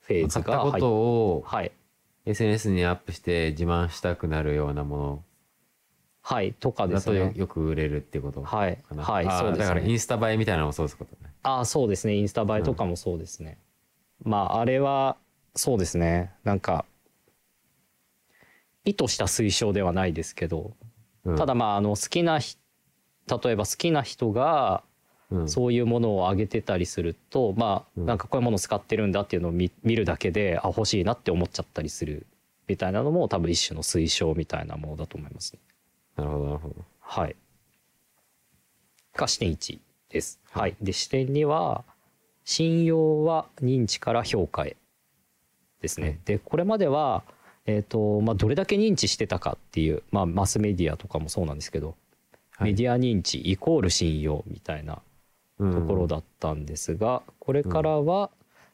[0.00, 1.70] フェーズ買ったことをはい、
[2.24, 5.22] SNS にアップして自慢したくなるようなも
[6.22, 7.18] はい、とかですね。
[7.18, 9.58] とよよく売れるっていうことかはい、なはい、そうですね。
[9.58, 12.14] だからインスタ映えみたいなのもそうですことねああ、そうですね。
[12.14, 13.58] インスタ映えとかもそうですね。
[14.22, 15.16] まあ、あれは、
[15.56, 16.32] そうですね。
[16.44, 16.84] なんか、
[18.84, 20.72] 意図した推奨ではないですけど、
[21.24, 22.56] うんただまあ、あの、好きなひ、
[23.28, 24.82] 例えば好きな人が、
[25.30, 32.26] うんそういうものをあげてたりすると、まあうんなんかこういうものを使ってるんだっていうのを見見るだけであ欲しいなって思っちゃったりする
[32.68, 35.60] みたいなのも多分一種の推奨みたいなものだと思いますね。
[36.16, 37.36] なるほどなるほどはい。
[39.14, 40.40] が視点1です。
[40.50, 40.76] はい。
[40.80, 41.84] で視点2は
[42.44, 44.76] 信用は認知から評価へ
[45.80, 46.06] ですね。
[46.06, 47.22] はいでこれまでは
[47.66, 51.96] えっ、とまあどれだけ認知してたかっていうまあマスメディアとかもそうなんですけど、はい
[52.62, 55.02] メディア認知イコール信用みたいな
[55.58, 58.30] ところだったんですが、これからは、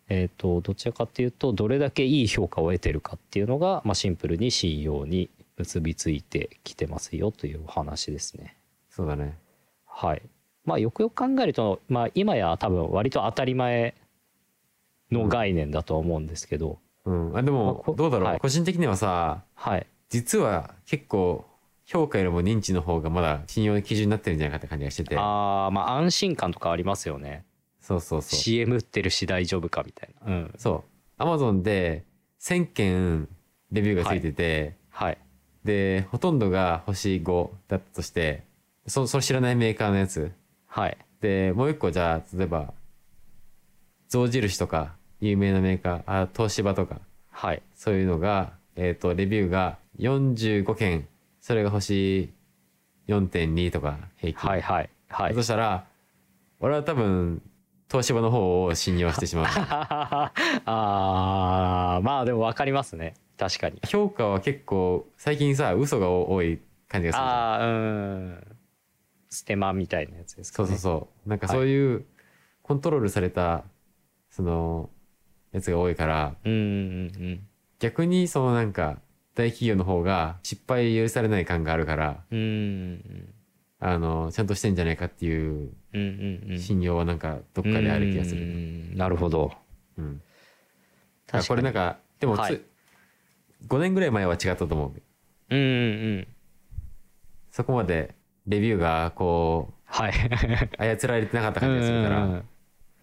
[0.08, 5.28] えー、とどちらかというとどれだけいい評価を得てるかっていうのが、まあ、シンプルに信用に
[5.58, 8.56] 結びついてきてますよというお話ですね。
[8.88, 9.36] そうだね。
[9.84, 10.22] はい。
[10.64, 13.94] まあ、よくよく考えると、まあ、今や多分割と当たり前
[15.10, 17.36] の概念だとは思うんですけど、うん。
[17.36, 18.38] あでまあもこどうだろう、はい。
[18.38, 21.44] 個人的にはさはい、実は結構
[21.86, 25.16] 評価よりも認知の方がまだ信用の基準になってるんじゃないかって感じがしてて。
[25.16, 27.44] あーまあ安心感とかありますよね。
[27.80, 28.38] そうそうそう。
[28.38, 30.32] CM 売ってるし大丈夫かみたいな。
[30.32, 30.82] うん、そう。
[31.16, 32.04] アマゾンで
[32.40, 33.28] 1000件
[33.72, 35.18] レビューがついてて、はい
[35.64, 38.44] でほとんどが星5だったとして
[38.86, 40.32] そそれ知らないメーカーのやつ。
[40.66, 40.96] はい。
[41.20, 42.72] でもう一個じゃあ例えば
[44.08, 47.00] 象印とか有名なメーカーあ東芝とか。
[47.30, 47.62] はい。
[47.76, 51.06] そういうのが、えっとレビューが45件。
[51.40, 52.30] それが星
[53.08, 55.34] 4.2とか平均、はいはいはい。
[55.34, 55.84] そしたら
[56.60, 57.40] 俺は多分
[57.90, 59.46] 東芝の方を信用してしまう。
[60.66, 63.80] あーまあでも分かりますね確かに。
[63.86, 68.56] 評価は結構最近さ嘘が多い感じがするああうん。
[69.30, 70.68] ステマみたいなやつですかね。
[70.68, 71.28] そうそうそう。
[71.28, 72.04] なんかそういう
[72.62, 73.64] コントロールされた
[74.30, 74.90] その
[75.52, 77.46] やつが多いからうんうんうん
[77.78, 78.98] 逆にそのなんか
[79.34, 83.34] 大企業の方が失敗許されない感があるからうんうん
[83.80, 85.70] あのちゃんとしてんじゃないかっていう
[86.58, 89.52] 信用はなんかどっかである気がする、うんなるほど。
[89.96, 90.20] うん、
[91.26, 91.46] 確かに。
[91.46, 92.60] これなんかでもつ、はい
[93.66, 95.02] 5年ぐらい前は違ったと思う
[95.50, 96.28] うんうんうん
[97.50, 98.14] そこまで
[98.46, 100.12] レビューがこはい。
[100.12, 102.42] う操られてなかった感じがするからうん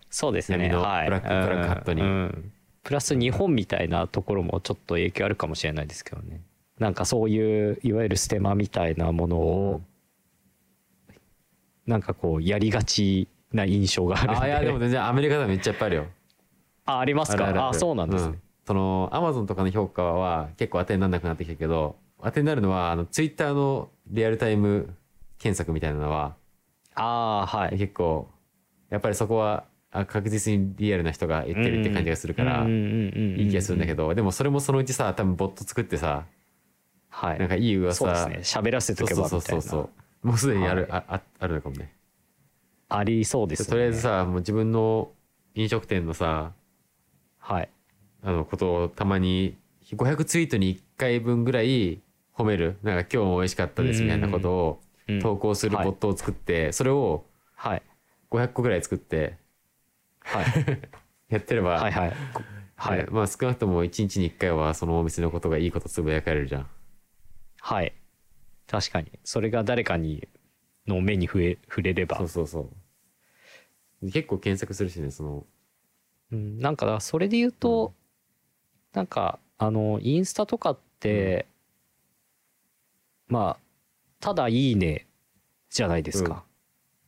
[0.09, 0.73] そうですね。
[0.73, 1.05] はい。
[1.05, 2.51] ブラックブラックハットにうんうん
[2.83, 6.41] プラス日本みたいなところもちょっと影響あるかもしれないですけどね。
[6.79, 9.81] なんかそういういわゆるステマみたいなものを、
[11.87, 14.39] なんかこうやりがちな印象があるんで。
[14.41, 16.05] あいやでも全然アメリカではめっちゃいっぱいあるよ
[16.85, 17.47] あありますか？
[17.47, 18.37] あるあそうなんですね。
[18.65, 24.95] そのアマゾンとかの評価は結構当てにならなくなってきたけど当てになるのはあのツイッターのリアルタイム
[25.37, 26.35] 検索みたいなのは
[26.95, 27.77] ああはい。
[27.77, 28.27] 結構
[28.89, 36.25] やっぱりそこはあ確実にリアルな人が言ってるって感じがするからいい気がするんだけどでもそれもそのうちさ多分ボット作ってさ
[37.09, 37.39] はい。
[37.39, 38.61] なんかいい噂そうですね。
[38.61, 39.39] 喋らせとけばみたいな。
[39.39, 39.89] そうそうそうそ
[40.23, 41.93] うもうすでにある、はいあああるのかもね
[42.89, 43.69] ありそうですね。
[43.69, 45.11] とりあえずさもう自分の
[45.53, 46.51] 飲食店のさ
[47.39, 47.69] はい。
[48.25, 49.55] あのことをたまに
[49.93, 52.01] 500ツイートに1回分ぐらい
[52.35, 57.83] 褒めるなんか今日も美味しかったですみたいなことをうん投稿するボットを作って、それをはい。
[58.31, 59.37] 500個ぐらい作って
[60.21, 60.45] はい。
[61.29, 62.13] やってれば、はいはい。
[62.75, 66.67] はいねまあ少なくとも1日に1回はそのお店のことがいいことつぶやかれるじゃん
[67.61, 67.93] はい。
[68.65, 69.11] 確かに。
[69.23, 70.27] それが誰かに、
[70.87, 72.17] の目に触れ触れれば。
[72.17, 72.71] そうそうそ
[74.01, 75.45] う結構検索するしねその
[76.31, 77.93] うん、なんか、それで言うと、
[78.95, 81.45] なんか、あの、インスタとかって、
[83.27, 83.63] まあ、
[84.19, 85.05] ただいいね
[85.69, 86.33] じゃないですか。
[86.33, 86.39] うん。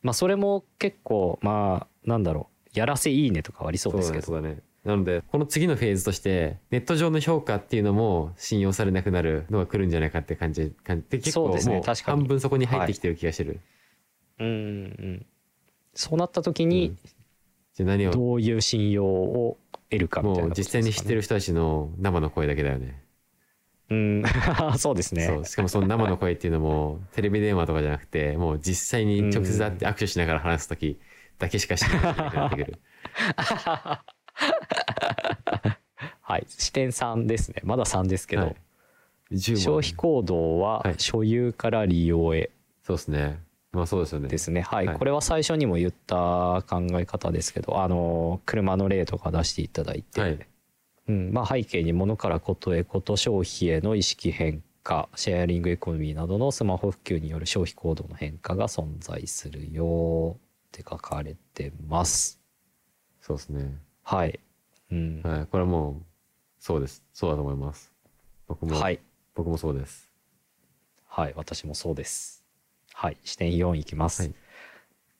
[0.02, 4.40] まあ、それも結構、まあ、なんだろう、やらせいいねとかはありそうですけど。
[4.40, 4.60] ね。
[4.84, 13.60] なのでこの次のフェーズとしてネット上の評価っていうのも信用されなくなるのが来るんじゃないかって感じ感じで結構そうですねもう半分そこに入ってきてる気がしてる、
[14.38, 14.56] うんうんう
[15.08, 15.26] ん。
[15.92, 16.96] そうなった時に、
[17.74, 18.12] じゃあ何を？
[18.12, 19.58] どういう信用を
[19.90, 23.02] 得るかみたいなね、実際に知ってる人たちの生の声だけだよね。
[23.90, 24.22] うん、
[24.78, 25.26] そうですね。
[25.26, 25.44] そう。
[25.46, 31.00] しかもその生の声っていうのもテレビ電話とかじゃなくてもう実際に直接会って握手しながら話す時
[31.38, 32.78] だけしか知らなくなってくる。
[36.20, 37.62] はい、視点3ですね。
[37.64, 38.56] まだ3ですけど、はい。
[39.32, 40.94] 10も消費行動ははい。
[40.98, 42.50] 所有から利用へ。
[42.82, 43.40] そうですね
[43.78, 44.28] まあそうですよね。
[44.28, 44.60] ですね。
[44.60, 44.98] はい、はい。
[44.98, 50.38] これは最初にも言った考え方ですけど、あの車の例とか出していただいて、はい。
[51.08, 60.40] うん、まあ背景に物からことへこと消費への意識変化、シェアリングエコノミーなどのスマホ普及による消費行動の変化が存在するよっ
[60.72, 62.40] て書かれてます。
[63.20, 63.78] そうですね。
[64.02, 64.40] はい。
[64.90, 65.22] うん。
[65.22, 65.46] はい。
[65.46, 66.02] これはもう
[66.58, 67.04] そうです。
[67.12, 67.92] そうだと思います。
[68.48, 69.00] 僕も、はい。
[69.34, 70.10] 僕もそうです。
[71.06, 72.37] はい、私もそうです。
[73.00, 74.22] はい、視点4いきます。
[74.22, 74.34] はい。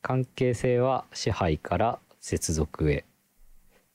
[0.02, 3.04] 関係性は支配から接続へ。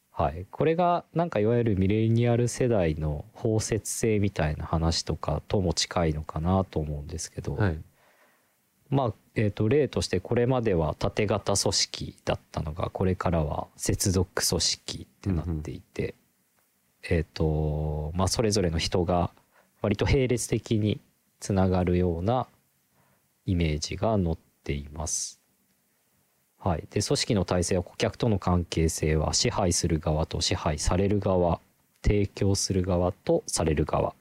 [0.09, 7.77] はい、これがなんかいわゆるミレニアル世代の包摂性みたいな話とかとも近いのかなと思うんですけど、はい。
[8.89, 16.15] まあ、えー、と例としてこれまでは縦型組織だったのがこれからは接続組織ってなっていて、
[17.09, 19.31] えっ、とまあそれぞれの人が
[19.81, 21.01] 割と並列的に
[21.41, 22.47] つながるような
[23.45, 25.39] イメージが載っています。
[26.57, 31.59] はい、で組織の体制は顧客との関係性は支配する側と支配される側
[32.01, 34.15] 提供する側とされる側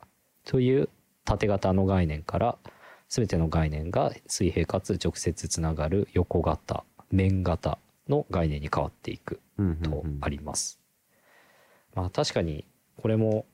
[0.45, 0.89] という
[1.25, 2.59] 縦型の概念から
[3.09, 10.81] 全ての概念が水平かつ直接つながる横型面型の概念に変わっていくとうんあります。
[11.95, 12.65] まあ確かに
[13.01, 13.47] これも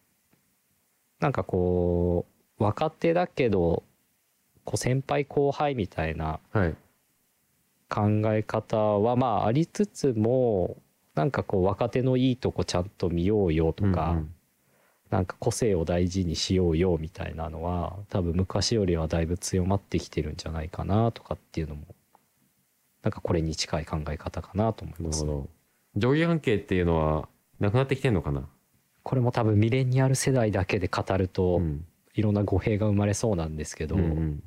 [1.20, 2.24] なんかこ
[2.58, 3.82] う若手だけど
[4.68, 6.74] こう先輩後輩みたいなはい。
[7.88, 8.02] 考
[8.34, 10.76] え方はまあありつつも
[11.14, 14.34] なんかこう若手のいいとこちゃんと見ようよとか、うんうん。
[15.08, 21.86] なんか個性を大事にしようよみたいなのは多分昔よりはだいぶ強まってきてるんじゃないかなとかっていうのも
[23.02, 25.24] なんかこれに近い考え方かなと思います。
[25.24, 25.48] なるほ。
[25.96, 26.10] ど。
[26.10, 27.26] 上下関係っていうのは
[27.58, 28.46] なくなってきてんのかな？
[29.02, 31.86] これも多分ミレニアル世代だけで語るとうん。
[32.14, 34.42] いろんな語弊が生まれそうなんですけど、うんうん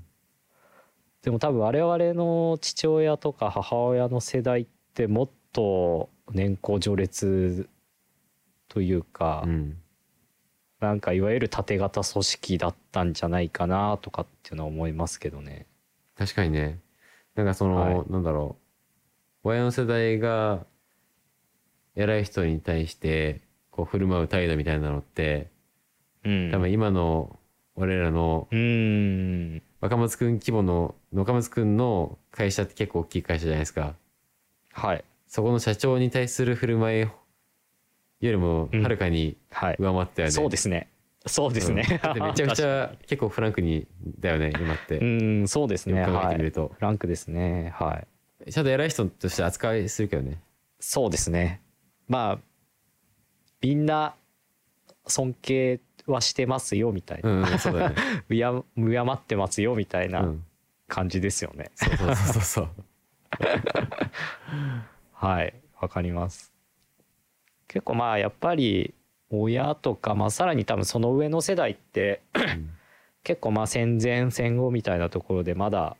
[1.24, 7.70] でも多分我々の父親とか母親の世代ってもっと年功序列
[8.68, 9.78] というか、うん
[10.80, 15.68] なんかいわゆる縦型組織だったんじゃないかなとかっていうのは思いますけどね。
[16.18, 16.80] 確かにね
[17.36, 18.58] なんかその、はいなんだろ
[19.44, 20.66] う親の世代が
[21.96, 25.52] 偉い人に対してこう振る舞う態度みたいなのって
[26.24, 26.52] うん。
[26.52, 27.38] 多分今の
[27.76, 29.62] 俺らのうーん。
[29.82, 33.96] 若松くん規模の若松くんの会社って結構大きい会社じゃないですか
[34.74, 35.04] はい。
[35.28, 37.12] そこの社長に対する振る舞いよ
[38.22, 39.76] りもうんはるかにはい。
[39.80, 40.88] 上回ったよね、そうですね。
[41.26, 42.02] そうですね。
[42.16, 43.88] うんめちゃくちゃ 結構フランクに
[44.20, 46.00] だよね今って、うん、そうですね。
[46.00, 46.30] よく考えはい。
[46.34, 47.74] てみると、フランクですね。
[47.76, 48.04] は
[48.48, 48.52] い。
[48.52, 50.42] ちゃんと偉い人として扱いするけどね
[50.80, 51.62] そうですね。
[52.08, 52.40] まあ、
[53.62, 54.16] みんな
[55.08, 55.80] 尊敬
[56.12, 57.30] はしてますよみたいな。
[57.30, 57.96] うん、うん、そうだね、
[58.30, 60.44] 敬敬ってますよみたいうなん
[60.88, 61.72] 感じですよね。
[61.76, 62.70] そうそうそうそう
[65.14, 65.54] はい。
[65.80, 66.52] わかります。
[67.68, 68.94] 結構まあやっぱり
[69.30, 72.70] 親とか、まあさらに多分その上の世代ってうん
[73.24, 75.96] 結構まあ戦前戦後みたいなところでまだ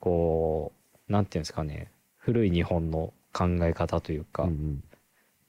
[0.00, 0.72] こ
[1.08, 4.82] うなんていうんですかね古い日本の考え方というか、うん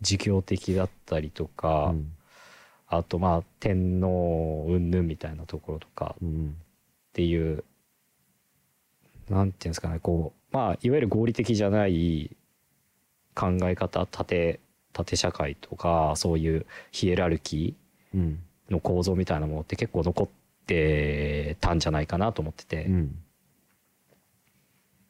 [0.02, 2.12] 儒教的だったりとうか、ん
[2.92, 6.24] あとまあ天皇云々みたいなところとかっ
[7.14, 7.64] ていう
[9.30, 12.36] なんていうんですかねこうまあいわゆる合理的じゃない
[13.34, 14.60] 考え方縦
[14.92, 18.36] 縦社会とかそういうヒエラルキー
[18.70, 20.28] の構造みたいなものって結構残っ
[20.68, 23.16] てたんじゃないかなと思ってて、うん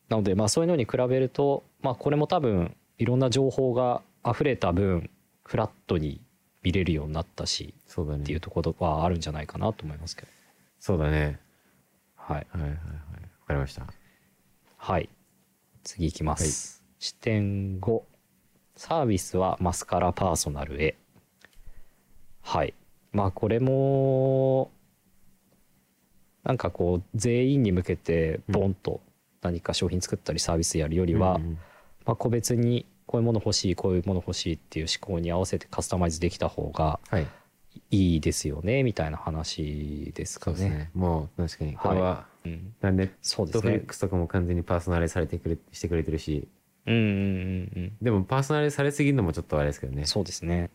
[0.09, 5.09] なのでまあそういうのに比べるとまあこれも多分いろんな情報が溢れた分
[5.45, 6.19] フラットに
[6.63, 8.23] 見れるようになったしそうだね。
[8.23, 10.27] っていうところはあるんじゃないかなと思いますけど。
[10.79, 11.39] そうだね。
[12.15, 12.47] はい。
[12.51, 12.77] はいはいはい。
[12.77, 12.79] わ
[13.47, 13.85] かりました。
[14.77, 15.09] はい。
[15.83, 18.01] 次いきます、視点5
[18.75, 20.95] サービスはマスカラパーソナルへ。
[22.41, 22.73] はい。
[23.11, 24.71] まあこれも
[26.43, 29.01] なんかこう全員に向けてボンと
[29.41, 31.57] 何か商品作ったりサービスやるよりは、うん。
[32.05, 37.27] まあ、個別にこういうもの欲しいこういうもの欲しいっていう思考に合わせてカスタマイズできた方がはい
[37.89, 40.57] いいですよねみたいな話ですかね。
[40.57, 43.85] そうねもう確かにこれは、うん、ネッそうですねトフリッ。
[43.85, 46.47] クスとかも完全にパーソナライズされてくれしてくれてるし
[46.85, 47.93] うんうんうんうん。
[48.01, 50.69] でもパーソナライズされすぎるのもちょっとあれですけどねそうですね。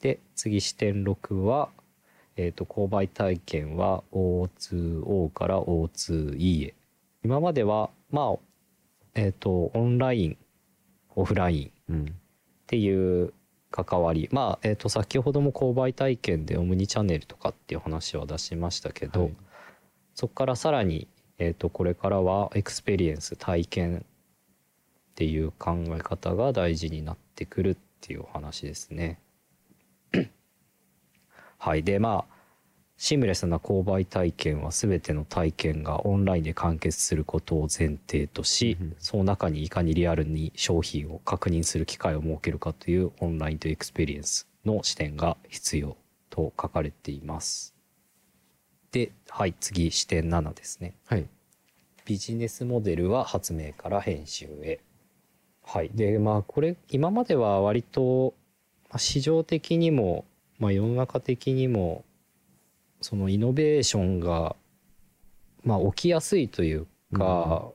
[0.00, 1.68] で次視点6は、
[2.36, 6.74] えー、と購買体験は O2O から O2E へ
[7.22, 8.38] 今まではまあ
[9.14, 10.36] えっ、とオンライン
[11.14, 12.12] オフラインうんっ
[12.66, 13.32] ていう
[13.70, 14.28] 関わり。
[14.32, 19.36] まあ、えー、と先ほども購買体験でオムニチャンネルとかっていう話は出しましたけど、はい。
[20.14, 29.20] そこからさらに、えー、とこれからはエクスペリエンス体験っていう考え方が大事になってくるっていうお話ですね。
[31.58, 31.82] はい。
[31.82, 32.31] でまあ
[33.04, 45.96] シームレスな購買体験は全ての体験がオンラインで完結することを前提とし、うんうんその中にいかにリアルに商品を確認する機会を設けるかというオンラインとエクスペリエンスの視点が必要
[46.30, 47.74] と書かれています。
[48.92, 50.94] で、はい、次視点7ですね。
[51.06, 51.26] はい
[52.04, 54.78] ビジネスモデルは発明から編集へ。
[55.64, 55.90] はい。
[55.92, 58.34] で、まあこれ今までは割と
[58.90, 60.24] まあ市場的にも、
[60.60, 62.04] まあ、世の中的にも
[63.02, 64.56] そのイノベーションが、
[65.64, 67.70] まあ、起きやすいというか、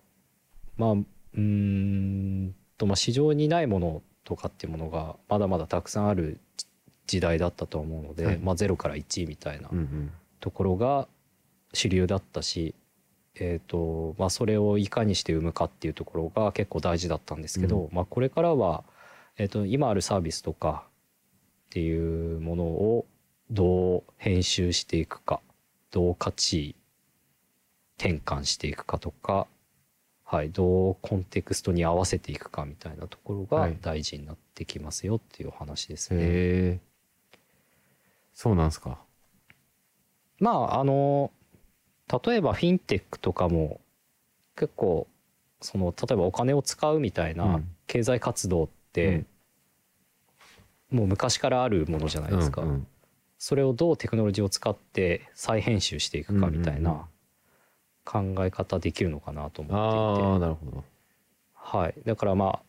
[0.78, 6.39] まあうーんと、まあ、市場にないものとかっていうものがまだまだたくさんある
[7.05, 8.38] 時代だったと思うので、はい。
[8.38, 10.11] まあ、0から1みたいなうんうん。
[10.39, 11.07] ところが
[11.73, 12.75] 主流だったし、
[13.36, 18.84] えーとまあ、それをいかにして生むかっていうところが結構大事だったんですけど、うまあ、これからは、
[19.38, 20.86] えー、と今あるサービスとか
[21.67, 23.05] っていうものを
[23.49, 25.39] どう編集していくか
[25.91, 26.75] どう価値
[27.97, 29.47] 転換していくかとか、
[30.23, 33.77] はい、どうコンテクストに合わせていくかみたいなところがはい。
[33.81, 36.19] 大事になってきますよっていうお話ですね。
[36.21, 36.79] へえ
[38.33, 38.99] そうなんすか。
[40.39, 41.31] まああの
[42.23, 43.81] 例えばフィンテックとかも
[44.55, 45.07] 結構
[45.61, 47.67] その例えばお金を使うみたいうなん。
[47.87, 49.23] 経済活動って、
[50.91, 52.87] もう昔からあるものじゃないですか、うんうん
[53.38, 57.07] それをどうテクノロジーを使って再編集していくかみたいうんうんな
[58.05, 60.83] 考え方できるのかなと思っていて、ああなるほど。
[61.53, 62.59] はい、だからまあ、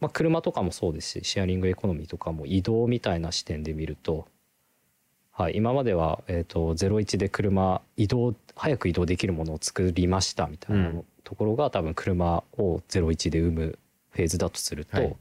[0.00, 4.28] まあ車とかもそうですしシェアリングエコノミーとかも移動みたいな視点で見ると、
[5.32, 11.04] はい、今までは、えー、と01で車移動早く移動できるものを作りましたみたいなうん。
[11.24, 13.78] ところが、多分車を01で生む
[14.10, 15.16] フェーズだとすると、はい。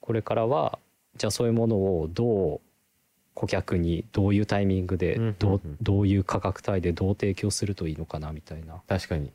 [0.00, 0.78] これからは
[1.16, 2.60] じゃあそういうものをどう
[3.38, 8.82] 顧客にどういうタイミングでうんどう,、どういう価格帯でどう提供するといいのかなみたいな。
[8.88, 9.30] 確かに。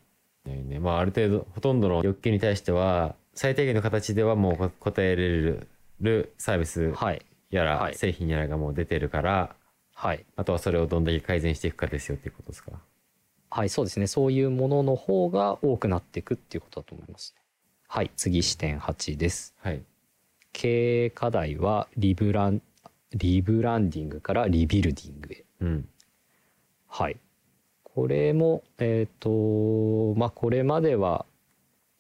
[0.46, 5.70] ねまあ、ある程度、ほとんどの欲求に対しては、最低限の形ではもうこ答えれる
[6.02, 9.56] るサービスはいやら、はい製品やらがもう出てるから、
[9.94, 12.74] はいあとはそれをどんだけ改善していくかですよっていうことですか。
[13.50, 14.08] はい、そうですね。
[14.08, 17.42] そういうものの方が多くなっていくっていうことだと思いますね。
[17.88, 19.56] はい、次視点8です。
[19.60, 19.82] はい。
[20.52, 22.62] 経営課題はリブラン
[23.16, 25.44] リブランディングからリビルディングへ。
[25.62, 25.88] うん。
[26.88, 27.18] はい。
[27.84, 31.26] これも、えっ、と、まあ、これまでは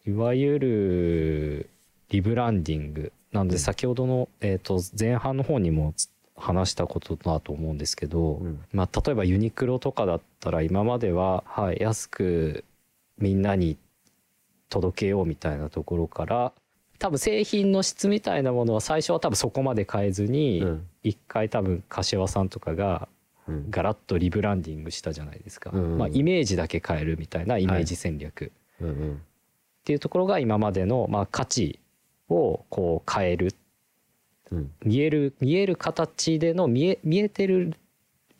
[0.05, 1.69] いわゆる
[2.09, 3.11] リブランディング。
[3.31, 5.93] なので、先ほどの、えっ、と、前半の方にも
[6.35, 8.63] 話したことだと思うんですけど、うん。
[8.71, 12.63] まあ、例えばユニクロとかだったら今までは、はい、安く
[13.17, 13.77] みんなに
[14.69, 16.53] 届けようみたいなところから
[17.03, 20.87] 多分製品の質みたいなものは最初は多分そこまで変えずにうん。
[21.03, 23.09] 一回多分柏さんとかが
[23.45, 23.69] うん。
[23.69, 28.49] ガラッとリブランディングしたじゃないですか、うんまあ、イメージだけ変えるみたいなイメージ戦略っ。
[29.83, 31.81] ていうところが今までのまあ価値
[32.29, 33.53] をこう変える
[34.49, 34.71] うん。
[34.85, 37.73] 見える見える形での見え見えてる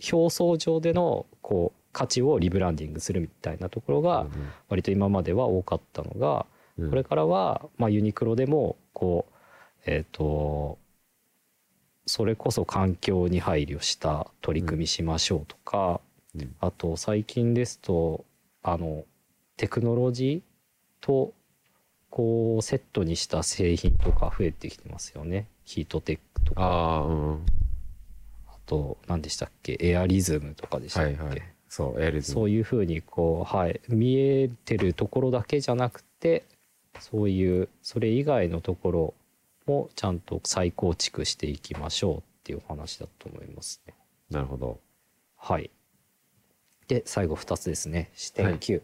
[0.09, 4.27] 表層上でのこう価値をリブランディングするみたいなところが
[4.69, 6.45] 割と今までは多かったのがうん、
[6.77, 9.33] これからはまあユニクロでもこう
[9.85, 10.77] えっと
[12.05, 16.01] それこそ環境に配慮した取り組みしましょうとか
[16.35, 18.25] うんあと最近ですと
[18.63, 19.05] あの
[19.57, 21.33] テクノロジーと
[22.09, 27.45] こうセットにした製品とか増えてきてますよねヒートテックとかああ、うん。
[28.47, 29.77] あと何でしたっけ？
[29.79, 31.41] エアリズムとかでしたっけ、はいはい。
[31.69, 32.35] そう、エアリズム。
[32.35, 36.43] そういうふうにこう、はい、見えてるところだけじゃなくて
[36.99, 39.13] そういうそれ以外のところ
[39.65, 43.93] もちゃんと再構築していきましょうっていうお話だと思いますね。
[44.29, 44.79] なるほど。
[45.37, 45.69] はい。
[46.87, 48.81] で最後2つですね視点はい9、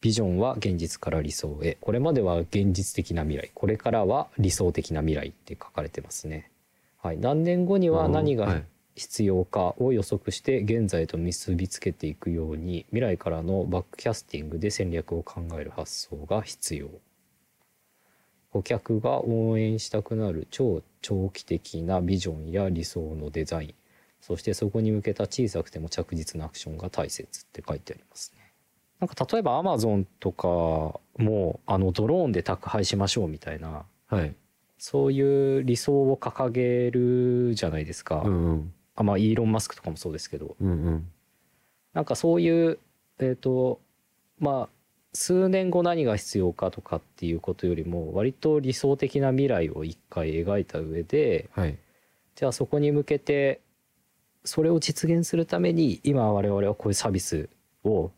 [0.00, 6.50] ビジョンは現実から理想へこれまでは現実的な未来これからは理想的な未来って書かれてますね。
[6.98, 8.64] はい、何年後には何がはい
[8.96, 16.88] 必要かを予測して現在と結びつけていくように未来からのバックキャスティングで戦略を考える発想が必要
[18.56, 23.74] 顧客が応援したくなる超長期的なビジョンや理想のデザイン
[24.20, 28.52] そしてそこに向けた小さくても着実なアクションが大切って書いてありますね
[28.98, 30.48] なんか例えばアマゾンとか
[31.18, 34.34] もあのドローンで宅配しましょうみたいなはい。
[34.78, 38.72] そういう理想を掲げるじゃないですか、うんうん。
[38.94, 41.08] あまあイーロン・マスクとかもそうですけどうんうん。
[41.94, 42.78] なんかそういう
[43.18, 43.80] えっ、と
[44.38, 44.75] まあ
[45.16, 51.78] 数年後何が必要かとかっていうことよりも割と理想的な未来を一回描いた上ではい。
[52.36, 53.62] じゃあそこに向けて
[54.44, 57.48] それを実現するために今我々はこういうサービス
[57.82, 58.10] を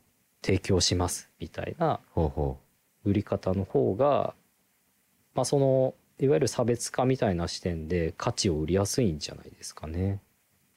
[0.42, 2.01] 提供しますみたいな
[3.05, 4.34] 売り方の方が
[5.34, 10.20] まあそのいわゆる差別化みたいな視点で価値を売りやすいんじゃないですかね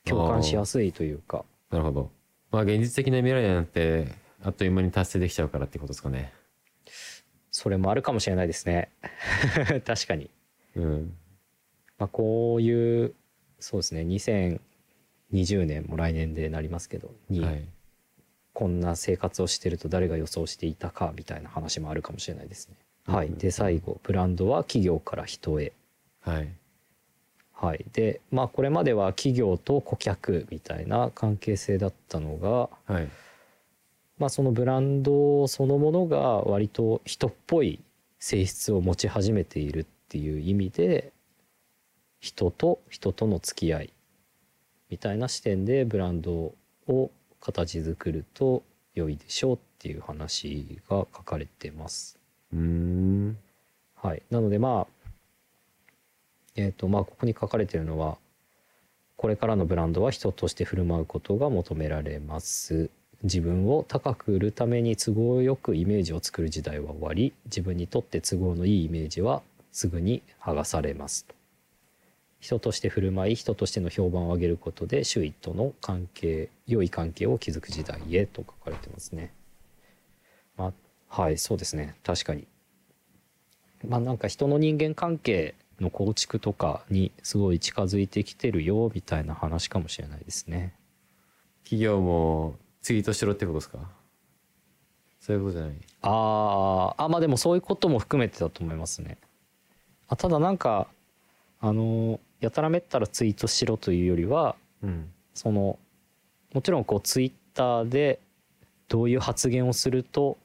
[0.05, 1.75] 共感しやすいというかう。
[1.75, 2.11] なるほど。
[2.51, 4.07] まあ、現実的な未来なんて、
[4.43, 6.33] あっという間に達成できちゃうからってことですかね。
[7.51, 8.89] それもあるかもしれないですね
[9.85, 10.29] 確かに、
[10.75, 11.17] うん。
[11.97, 13.13] まあ、こういう
[13.59, 17.67] そうですね2020年も来年でなりますけどに、はい。
[18.53, 22.75] こんな生活をしてると誰が予想していたかみたいな話もあるかもしれないですね。
[23.05, 25.73] はい、うんで最後ブランドは企業から人へ。
[26.21, 26.49] はい。
[27.53, 33.09] はい、でまあこれまでは企業と顧客みたいな関係性だったのが、はい。
[34.21, 37.79] まあ、そのブランドそのものが割と人っぽい
[38.19, 41.11] 性質を持ち始めているっていう意味で
[42.19, 43.93] 人と人との付き合い
[44.91, 46.53] みたいな視点でブランド
[46.87, 47.09] を
[47.39, 48.61] 形作ると
[48.93, 52.19] 良いでしょうっていう話が書かれてます。
[52.53, 53.37] うーん。
[53.95, 55.11] はい、なのでまあ
[56.55, 58.19] えっ、とまあここに書かれているのは
[59.15, 62.91] これからのブランドは人として振る舞うことが求められます
[63.23, 69.41] 自分を高く売るために都合よくイメージを作る時代は終わり自分にとって都合のいいイメージは
[69.71, 71.27] すぐに剥がされます
[72.41, 79.31] 人として振る舞い人としての評判を上げることで周囲との関係良い関係を築く時代へと書かれてますね。
[80.57, 80.73] まあ
[81.07, 81.95] はいそうですね。
[82.03, 82.47] 確かに。
[83.87, 90.73] まあなんか人の人間関係の構築とかにすごい近づいてきてるよみたいな話かもしれないですね。
[91.63, 93.77] 企業もツイートしろってことですか？
[95.19, 95.73] そういうことじゃない？
[96.01, 99.17] あーあまあでもそういうことも含めてだと思いますね。
[100.07, 100.87] あただなんか
[101.59, 105.11] あのやたらめったらツイートしろというよりはうん。
[105.33, 105.79] その
[106.53, 108.19] もちろんこうツイッターで
[108.89, 110.37] どういう発言をすると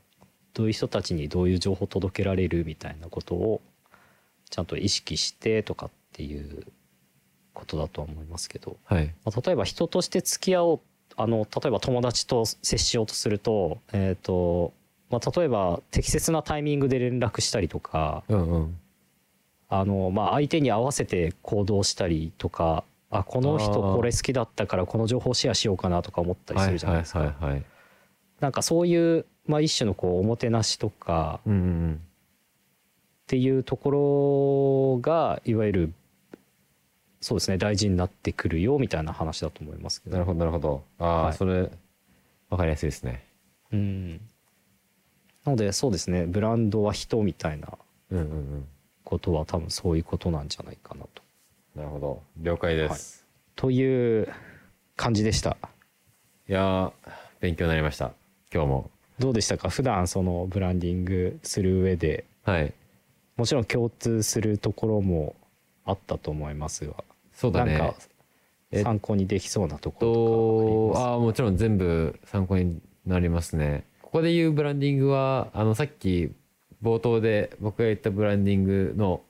[0.55, 3.61] どういう人たちにどういう情報を届けられるみたいなことを
[4.49, 6.64] ちゃんと意識してとかっていう
[7.53, 10.80] ことだとは思いますけど、はいまあ、例えば人として付き合おう
[11.17, 14.73] あの例えば友達と接しようとすると,、えーと
[15.11, 18.79] まあ、例えば適切なタイミングで連絡したりとかうんうん。
[19.69, 27.21] あの、まあ、相手に合わせて行動したりとかあこの人これ好きだったからこの情報シェアしようかなとか思ったりするじゃないですか。
[27.21, 27.64] はいはいはいはい。
[28.41, 32.01] なんかそういう、まあ、一種のこうおもてなしとかうんうん。
[33.23, 35.93] っていうところがいわゆる
[37.27, 40.12] そうですね大事になってくるよみたいな話だと思いますけど。
[40.14, 40.85] なるほどなるほど。
[41.01, 41.35] ああ、はい。
[41.35, 41.68] それ
[42.51, 43.27] わかりやすいですね。
[43.72, 44.18] うん、な
[45.47, 47.68] のでそうですねブランドは人みたいな
[48.12, 48.68] うんうんうん。
[49.03, 51.22] ことは多分そういうことなんじゃないかなと。
[51.74, 52.22] なるほど。
[52.39, 54.29] 了解です、という
[54.95, 55.57] 感じでした。
[56.49, 56.93] い、やー
[57.41, 58.12] 勉強になりました。
[58.53, 58.91] 今日も。
[59.18, 59.68] どうでしたか？
[59.68, 62.24] 普段そのブランディングする上で。
[62.45, 62.72] はい。
[63.37, 65.35] もちろん共通するところも
[65.85, 66.95] あったと思いますが、
[67.37, 67.78] そうだね。
[67.78, 67.95] なんか
[68.72, 73.84] え参考にできそうなところとかとああもちろん全部参考になりますね。
[74.03, 76.32] ここで言うブランディングはあのさっき
[76.82, 79.20] 冒頭で僕が言ったブランディングの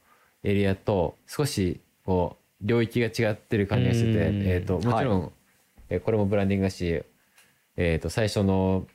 [0.42, 4.42] エリアと少しこう領域が違ってる感じがしてて、うん。
[4.42, 5.32] えー、ともちろん、
[5.90, 7.02] えーこれもブランディングだし、
[7.76, 8.86] えー、と最初の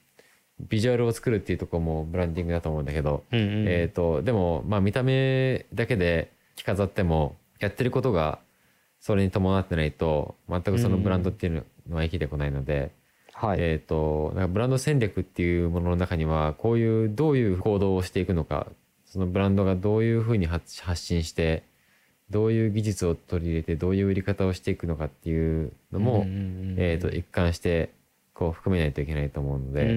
[0.60, 3.66] ビジュアルを作るっていうところもブランディングだと思うんだけど、うんうん。
[3.68, 8.40] えー、とでもまあ見た目だけで着飾ってもやってることが
[9.02, 12.92] それに伴ってないと全くそのブランドっていうのは生きてこないので、
[13.34, 18.68] はい、えー、となんかブランド戦略っていうものの中にはこういうどういう行動をしていくのか
[19.06, 21.64] そのブランドがどういうふうに発発信して
[22.30, 27.90] どういう技術を取り入れてどういう売り方をしていくのかっていうのも、うんうんうんえー、と一貫して
[28.42, 29.90] こう含めないといけないと思うので、うん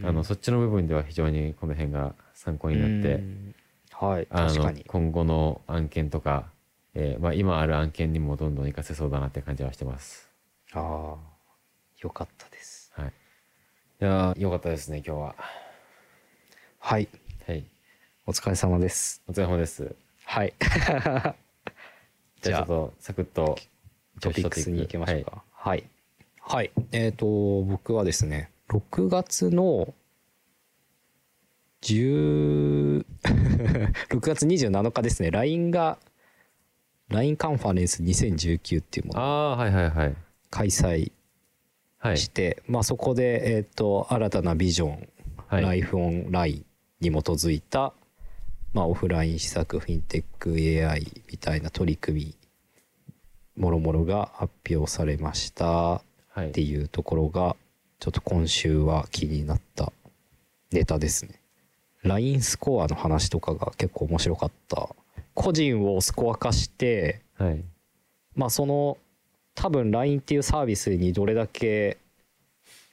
[0.00, 0.06] うん。
[0.06, 3.22] あのそっちの部分では非常にこの辺が参考になって。
[3.22, 3.54] うん。
[3.92, 4.26] はい。
[4.30, 4.84] あの確かに。
[4.86, 6.44] 今後の案件とか、
[6.98, 10.30] えーまあ、今ある案件にもどんどん活かせそうだなって感じはしてます。
[10.72, 11.16] ああ
[12.00, 13.08] よかったですはい。
[13.08, 13.10] い
[13.98, 15.34] やーよかったですね今日は。
[16.78, 17.06] はい
[17.46, 17.64] はい。
[18.24, 19.94] お疲れ様ですお疲れ様です。
[20.24, 20.54] はい
[22.40, 23.58] じゃあちょっとサクッと
[24.20, 25.42] トピックスに行きましょうか。
[25.52, 25.84] はい。
[26.40, 26.70] はい。
[26.92, 27.26] えっ、と、
[27.62, 29.92] 僕はですね、6月の
[31.82, 33.04] 10
[34.08, 35.98] 6 月27日ですね、LINE が、
[37.10, 40.16] LINE カンファレンス2019っていうものをああーはいはいはい。
[40.50, 41.12] 開催
[41.98, 42.18] はい。
[42.18, 45.08] して、まあそこで、えっ、と、新たなビジョン、
[45.48, 46.64] はいライフオンライン
[47.00, 47.92] に基づいた、
[48.72, 52.34] まあ、オフライン施策フィンテック AI みたいな取り組
[53.56, 56.02] みもろもろが発表されましたは
[56.44, 57.56] いっていうところが
[58.00, 59.92] ちょっと今週は気になった
[60.72, 61.40] ネタですね
[62.02, 64.88] LINE スコアの話とかが結構面白かった
[65.36, 67.62] 個人をスコア化してはい。
[68.34, 68.98] まあその
[69.54, 71.98] 多分 LINE っていうサービスにどれだけ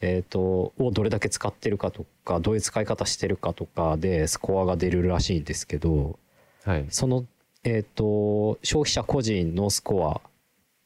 [0.06, 6.20] えー、とをどれだけ使ってるかとかどういう使い方してるかとかでスコアが出るらしいんですけど
[6.66, 6.86] はい。
[6.89, 7.26] その、
[7.64, 10.22] えー、と消費者個人のスコア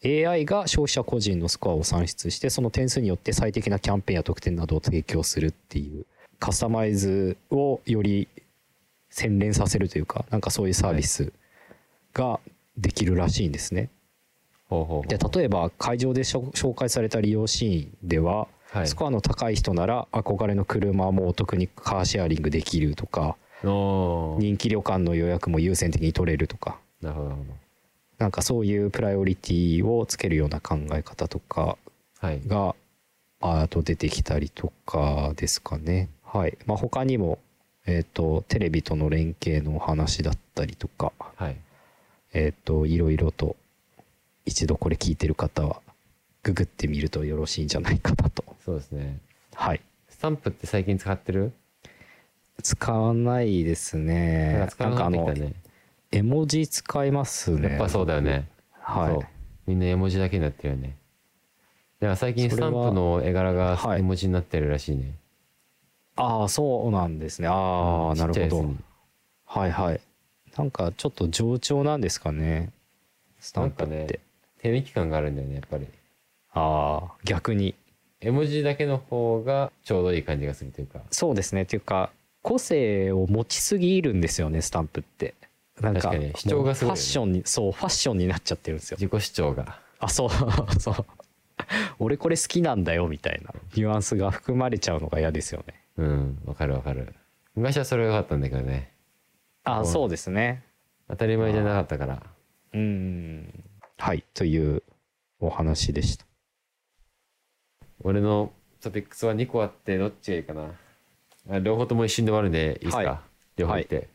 [0.05, 6.05] AI が消費者個人のスコアを算出してその点数によって最適なキャンペーンや特典などを提供するっていう
[6.38, 8.28] カスタマイズをより
[9.10, 11.34] 洗練させるというかなんかそういうサービス
[12.18, 12.39] が
[12.77, 13.89] できるらしいんですね。
[15.07, 27.38] で例えば会場で紹介された利用シーンでは、はいスコアの高い人なら憧れの車もお得にカーシェアリングできるとか人気旅館の予約も優先的に取れるとかなるほど
[28.18, 31.77] なんかそういうプライオリティをつけるような考え方とか
[32.22, 32.27] ど。
[32.27, 32.41] はい。
[32.45, 32.76] が
[33.39, 36.10] あと出てきたりとかですかね。
[36.23, 37.39] はいまあ、他にも、
[37.85, 41.57] えー、とテレビとの連携のお話だったりとか、はい。
[42.34, 43.56] えっ、といろいろと
[44.45, 45.82] 一度これ聞いてる方は
[46.44, 48.44] ググってみるとよろしいんじゃないかなと。
[48.64, 49.20] そうですね。
[49.54, 49.82] はい。
[50.10, 51.52] スタンプって最近使ってる？
[52.64, 54.54] 使わないですね。
[54.54, 55.54] なんか使わなくなってきたね。
[56.12, 57.70] 絵文字使いますね。
[57.70, 58.48] やっぱそうだよね。
[58.72, 59.28] はい
[59.68, 60.95] みんな絵文字だけになってるよね。
[61.99, 65.16] だから最近スタンプの絵柄がはい絵文字になってるらしいね。
[66.16, 67.48] ああ、そうなんですね。
[67.48, 68.76] ああ、うんなるほど。
[69.45, 70.02] はいはい。
[70.57, 72.71] なんかちょっと冗長なんですかね。
[73.39, 73.93] スタンプって。
[73.93, 74.19] ね
[74.59, 75.88] 手抜き感があるんだよね、やっぱり。
[76.53, 77.75] ああ、逆に。
[78.19, 81.01] 絵文字だけの方がちょうどいい感じがするというか。
[81.11, 81.61] そうですね。
[81.61, 82.09] っていうか、
[82.41, 85.35] 個性を持ちすぎるんですよね、スタンプって。
[85.79, 88.97] なんか、主張がすごいよねファッションに、そう、ファッションになっちゃってるんですよ。
[88.99, 89.79] 自己主張が。
[89.99, 90.29] あ、そう、
[90.81, 90.95] そう。
[91.99, 97.13] 俺これ好きなんだよみたいなニュアンスが含まれちゃうのが嫌ですよねうんわかるわかる
[97.55, 98.91] 昔はそれが良かったんだけどね
[99.68, 100.64] あそうですね。
[101.10, 102.23] 当たり前じゃなかったから。
[102.73, 103.64] うん
[103.98, 104.84] はいという
[105.39, 106.26] お話でした。
[108.02, 110.72] 俺のトピックスは2個あってどっちがいいかな。
[111.49, 113.19] あ両方とも一瞬で終わるんでいいですか、はい。
[113.57, 114.10] 両方言って、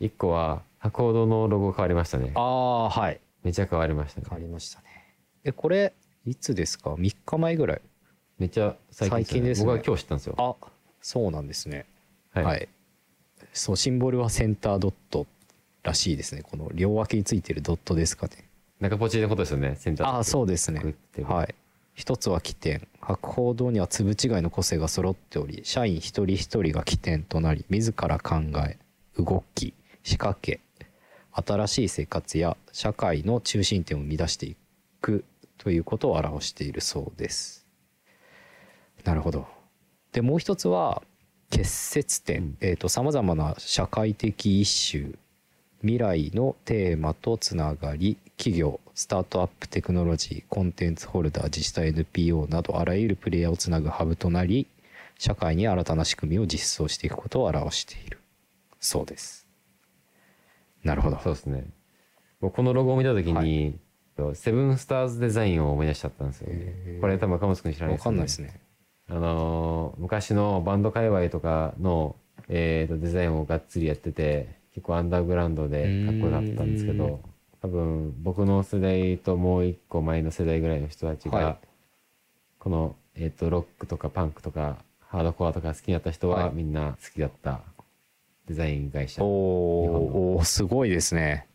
[0.00, 2.32] 1個は博報堂のロゴ変わりましたね。
[2.34, 3.20] ああはい。
[3.42, 4.26] めちゃ変わりましたね。
[4.28, 4.86] 変わりましたね。
[5.44, 5.92] えこれ
[6.24, 7.82] いつですか？3日前ぐらい。
[8.38, 9.66] めっちゃ最近最近ですね。
[9.66, 10.34] 僕は今日知ったんですよ。
[10.38, 10.54] あ
[11.00, 11.86] そうなんですね。
[12.32, 12.68] はい、はい、
[13.56, 15.26] そうシンボルはセンタードット
[15.82, 16.42] らしいですね。
[16.42, 18.44] この両脇についてるドットですかね。
[18.80, 19.76] 中ポチのことですよね。
[19.76, 20.94] センターああそうですね。
[21.24, 21.54] はい。
[21.94, 22.86] 一つは起点。
[23.00, 28.36] 博報堂には粒違いの個性が揃っており社員一人一人が起点となり自ら考
[28.68, 28.76] え
[29.16, 29.72] 動き
[30.02, 30.60] 仕掛け
[31.32, 34.56] 新しい生活や社会の中心点を生み出してい
[35.00, 35.24] く
[35.56, 37.66] ということを表しているそうです。
[39.04, 39.46] なるほど。
[40.12, 41.02] でもう一つは
[41.50, 42.56] 結節点、うん。
[42.60, 45.12] えー、とさまざまな社会的イシュ。
[45.12, 45.16] ー
[45.82, 48.16] 未来のテーマとつながり。
[48.36, 54.66] 企業スタートアップテクノロジーコンテンツホルダー自治体 NPO などあらゆるプレイヤーをつなぐハブとなり
[55.18, 58.18] 社会に新たな仕組みを実装していくことを表している。
[58.78, 59.46] そうです。
[60.84, 61.18] なるほど。
[61.24, 61.64] そうですね。
[62.42, 63.78] 僕このロゴを見た時に、
[64.34, 67.00] セブンスターズデザインを思い出しちゃったんですよへー。
[67.00, 68.60] これ多分赤松君知らないわかんないですね
[69.08, 72.16] あのー昔のバンド界隈とかの、
[72.48, 77.20] えーとデザインをがっつりやってて結構アンダーグラウンドでかっこよかったんですけうんど
[77.66, 81.56] 多分僕の世代ともう一個前の世代ぐらいの人たちが、はい。
[82.58, 86.54] この、えー、とロックとかパンクとかハードコアとか好きになった人は、はい。
[86.54, 87.60] みんな好きだった
[88.46, 89.24] デザイン会社。
[89.24, 90.02] お日本ー
[90.36, 91.46] おーすごいですね。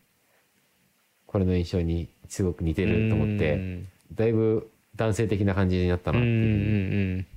[1.28, 3.88] これの印象にすごく似てると思ってうん。
[4.14, 7.28] だいぶ男性的な感じになったなっていううん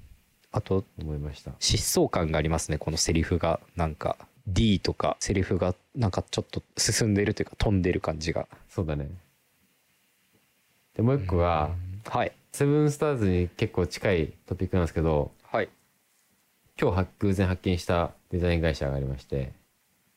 [0.56, 1.51] あと思いました。
[1.59, 3.59] 疾走感がありますねこのセリフが。
[3.74, 4.16] なんか
[4.47, 8.47] D とかセリフがなんかちょっと進んでるというか飛んでる感じが。
[8.68, 9.09] そうだね。
[10.94, 11.70] でもう一個が、
[12.05, 12.32] はい。
[12.52, 15.68] セブンスターズに結構近いトピックなんですけどはい。
[16.81, 19.52] 今日発偶然発見したデザイン会社がありまして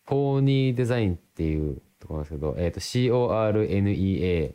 [0.05, 4.53] ポーニーデザインっていうところなんですけど、えー、と CORNEA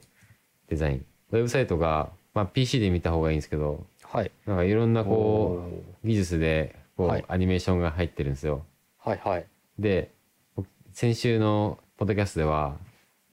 [0.68, 4.30] デザインウェブサイトが、まあ、PC で見た方がいいんですけどはい。
[4.46, 5.64] なんかいろんなこ
[6.04, 7.24] う技術でこう、はい。
[7.28, 8.64] アニメーションが入ってるんですよ。
[8.98, 9.46] はいはい。
[9.78, 10.10] で
[10.54, 12.76] 僕先週のポッドキャストでは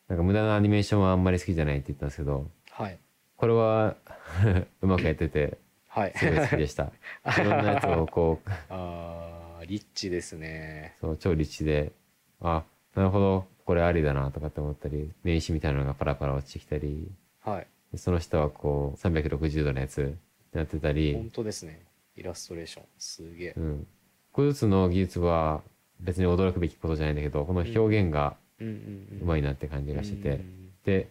[0.07, 2.97] なんか無駄なアニメーションはあんまり好きじゃないって言ったんですけどはい。
[3.35, 3.95] これは
[4.81, 5.57] うまくやってて
[5.87, 6.13] はい。
[6.15, 6.83] すごい好きでした。
[7.37, 10.95] いろんなやつをこうあーリッチですね。
[11.01, 11.91] そう超リッチで
[12.39, 12.63] あ
[12.95, 17.11] なるほどこれありだなとかって思ったり名刺みたいなのがパラパラ落ちてきたり
[17.41, 17.67] はい。
[17.91, 20.17] でその下はこう360度のやつ
[20.53, 21.13] やってたり。
[21.13, 21.81] 本、当ですね。
[22.15, 22.83] イラストレーション。
[22.97, 23.53] すげえ。
[23.55, 23.87] うん、
[24.31, 25.61] こうずつの技術は
[25.99, 30.55] 別に驚くべきことじゃないんだけどこの表現がうまいなって感じがしてて、うん
[30.85, 31.09] で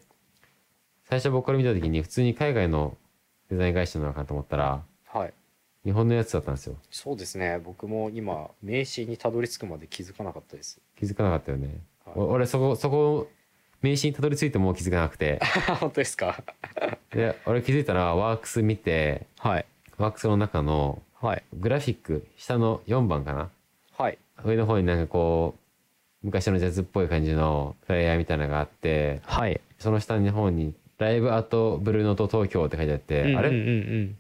[1.05, 2.97] 最初僕から見た時に普通に海外の
[3.49, 5.33] デザイン会社なのかと思ったらはい。
[5.85, 6.77] 日本のやつだったんですよ。
[6.91, 7.59] そうですね。
[7.65, 10.81] 僕も今名刺にたどり着くまで気づかなかったです。
[10.97, 12.15] 気づかなかったよね、はい。
[12.17, 13.29] お俺そこそこ
[13.83, 15.41] 名刺にたどり着いても気づかなくて。
[15.81, 16.43] 本当ですか？
[17.11, 19.65] で俺気づいたのはワークス見てはい。
[19.99, 21.43] ワークスの中のはい。
[21.55, 23.51] グラフィック下の4番かな？
[23.97, 24.19] はい。
[24.45, 25.55] 上の方になんかこ
[26.23, 29.61] う昔のジャズっぽい感じのフライヤーみたいなのがあってはい。
[29.79, 34.17] その下の方に「ライブアートブルーノート東京」って書いてあって、あれうんうんうん。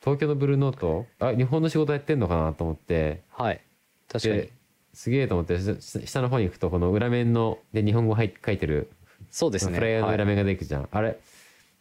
[0.00, 1.06] 東京のブルーノート？
[1.18, 3.22] あ日本の仕事やってんのかなと思って。
[3.30, 3.60] はい。
[4.08, 4.40] 確かに。
[4.42, 4.50] で
[4.94, 8.90] すげえと思ってし下の方に行くとこの裏面ので日本語入っ書いてる
[9.30, 9.74] そうですね。
[9.74, 11.18] フライヤーの裏はい面ができるじゃん、あれ？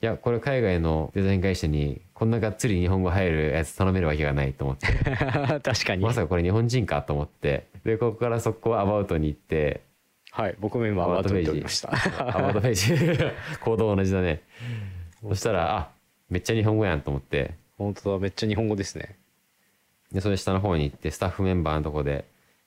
[0.01, 4.87] いやこれ海外のデザイン会社にこんながっつり日本語入るやつ頼めるわけがないと思って。
[5.63, 6.03] 確かに。
[6.03, 7.67] まさかこれ日本人かと思って。
[7.85, 9.81] でここからそこはアバウトに行って。
[10.31, 11.91] はい僕も今アバウト見ておりました。
[12.35, 12.93] アバウトページ。
[13.61, 14.41] 行動同じだね。
[15.21, 15.89] そしたらあ
[16.29, 17.51] めっちゃ日本語やんと思って。
[17.77, 19.15] 本当だめっちゃ日本語ですね。
[20.11, 22.25] でそれ下の方に行ってスタッフメンバーのとこで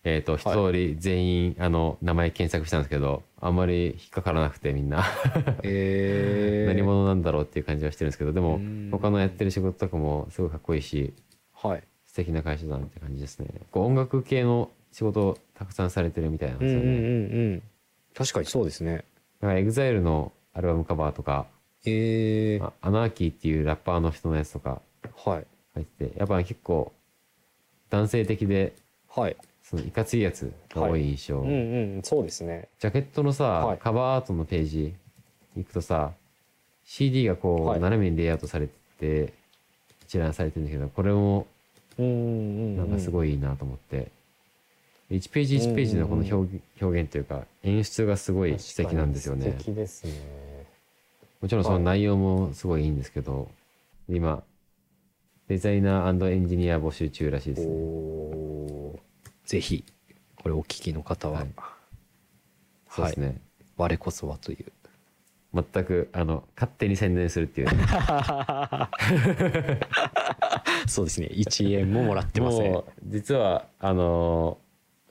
[0.08, 5.04] えっ、と一通り全員あの名前検索したんですけどあんまり引っかからなくてみんな。
[5.64, 8.88] えー、 何者なんだろうっていう感じはしてるんですけどでもうん。
[8.92, 11.12] 他のやってる仕事とかもすごいかっこいいし
[11.52, 11.82] はい。
[12.06, 13.48] 素敵な会社だなって感じですね。
[13.72, 17.08] こう音楽系の仕事をたくさんされてるみたいなんですよね、うんうんうんう
[17.56, 17.62] ん。
[18.14, 19.04] 確かにそうですね。
[19.40, 21.46] なんか EXILE のアルバムカバーとか
[21.84, 24.80] えー、あアナーキーっていうラッパーの人のやつとか
[25.24, 25.46] はい。
[25.74, 26.92] 入っててやっぱ結構
[27.90, 28.74] 男性的で
[29.08, 29.36] はい
[29.68, 32.02] そのいかついやつが多い印象、うんうん。
[32.04, 32.68] そうですね。
[32.78, 33.78] ジャケットのさ、はい。
[33.78, 34.94] カバーアートのページ
[35.56, 36.12] 行くとさ
[36.84, 37.80] CD がこう、はい。
[37.80, 39.32] 斜めにレイアウトされてて
[40.04, 41.46] 一覧されてるんだけどこれも
[41.98, 44.10] うんなんかすごいいいいなと思って、
[45.10, 49.56] 1ページ1ページのこの表,、表現というか演出がすごい素敵なんですよね。
[49.58, 50.12] 素敵ですね。
[51.40, 53.48] もちろんその内容もすごいいいんですけど、
[54.08, 54.42] 今
[55.48, 59.05] デザイナーエンジニア募集中らしいですね
[59.46, 59.84] ぜひ
[60.42, 61.48] これお聞きの方は、はい。
[62.90, 63.40] そうですね、
[63.76, 64.72] 我こそはという。
[65.54, 67.86] 全くあの勝手に宣伝するっていうね、
[70.86, 71.28] そうですね。
[71.32, 72.72] 1円ももらってません。
[72.72, 74.58] もう実はあの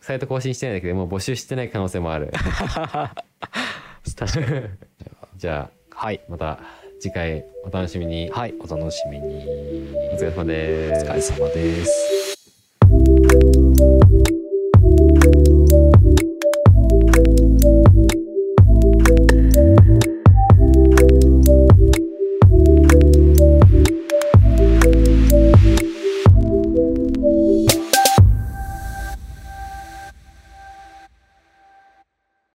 [0.02, 2.32] サイト更新してないだけでもう募集してない可能性もある。
[4.16, 4.46] 確かに。
[5.38, 6.22] じゃはい。
[6.28, 6.60] あまた
[7.00, 8.30] 次回お楽しみに。
[8.30, 8.54] はい。
[8.60, 9.48] お楽しみに。
[10.14, 12.25] お疲れ様でおす疲れ様です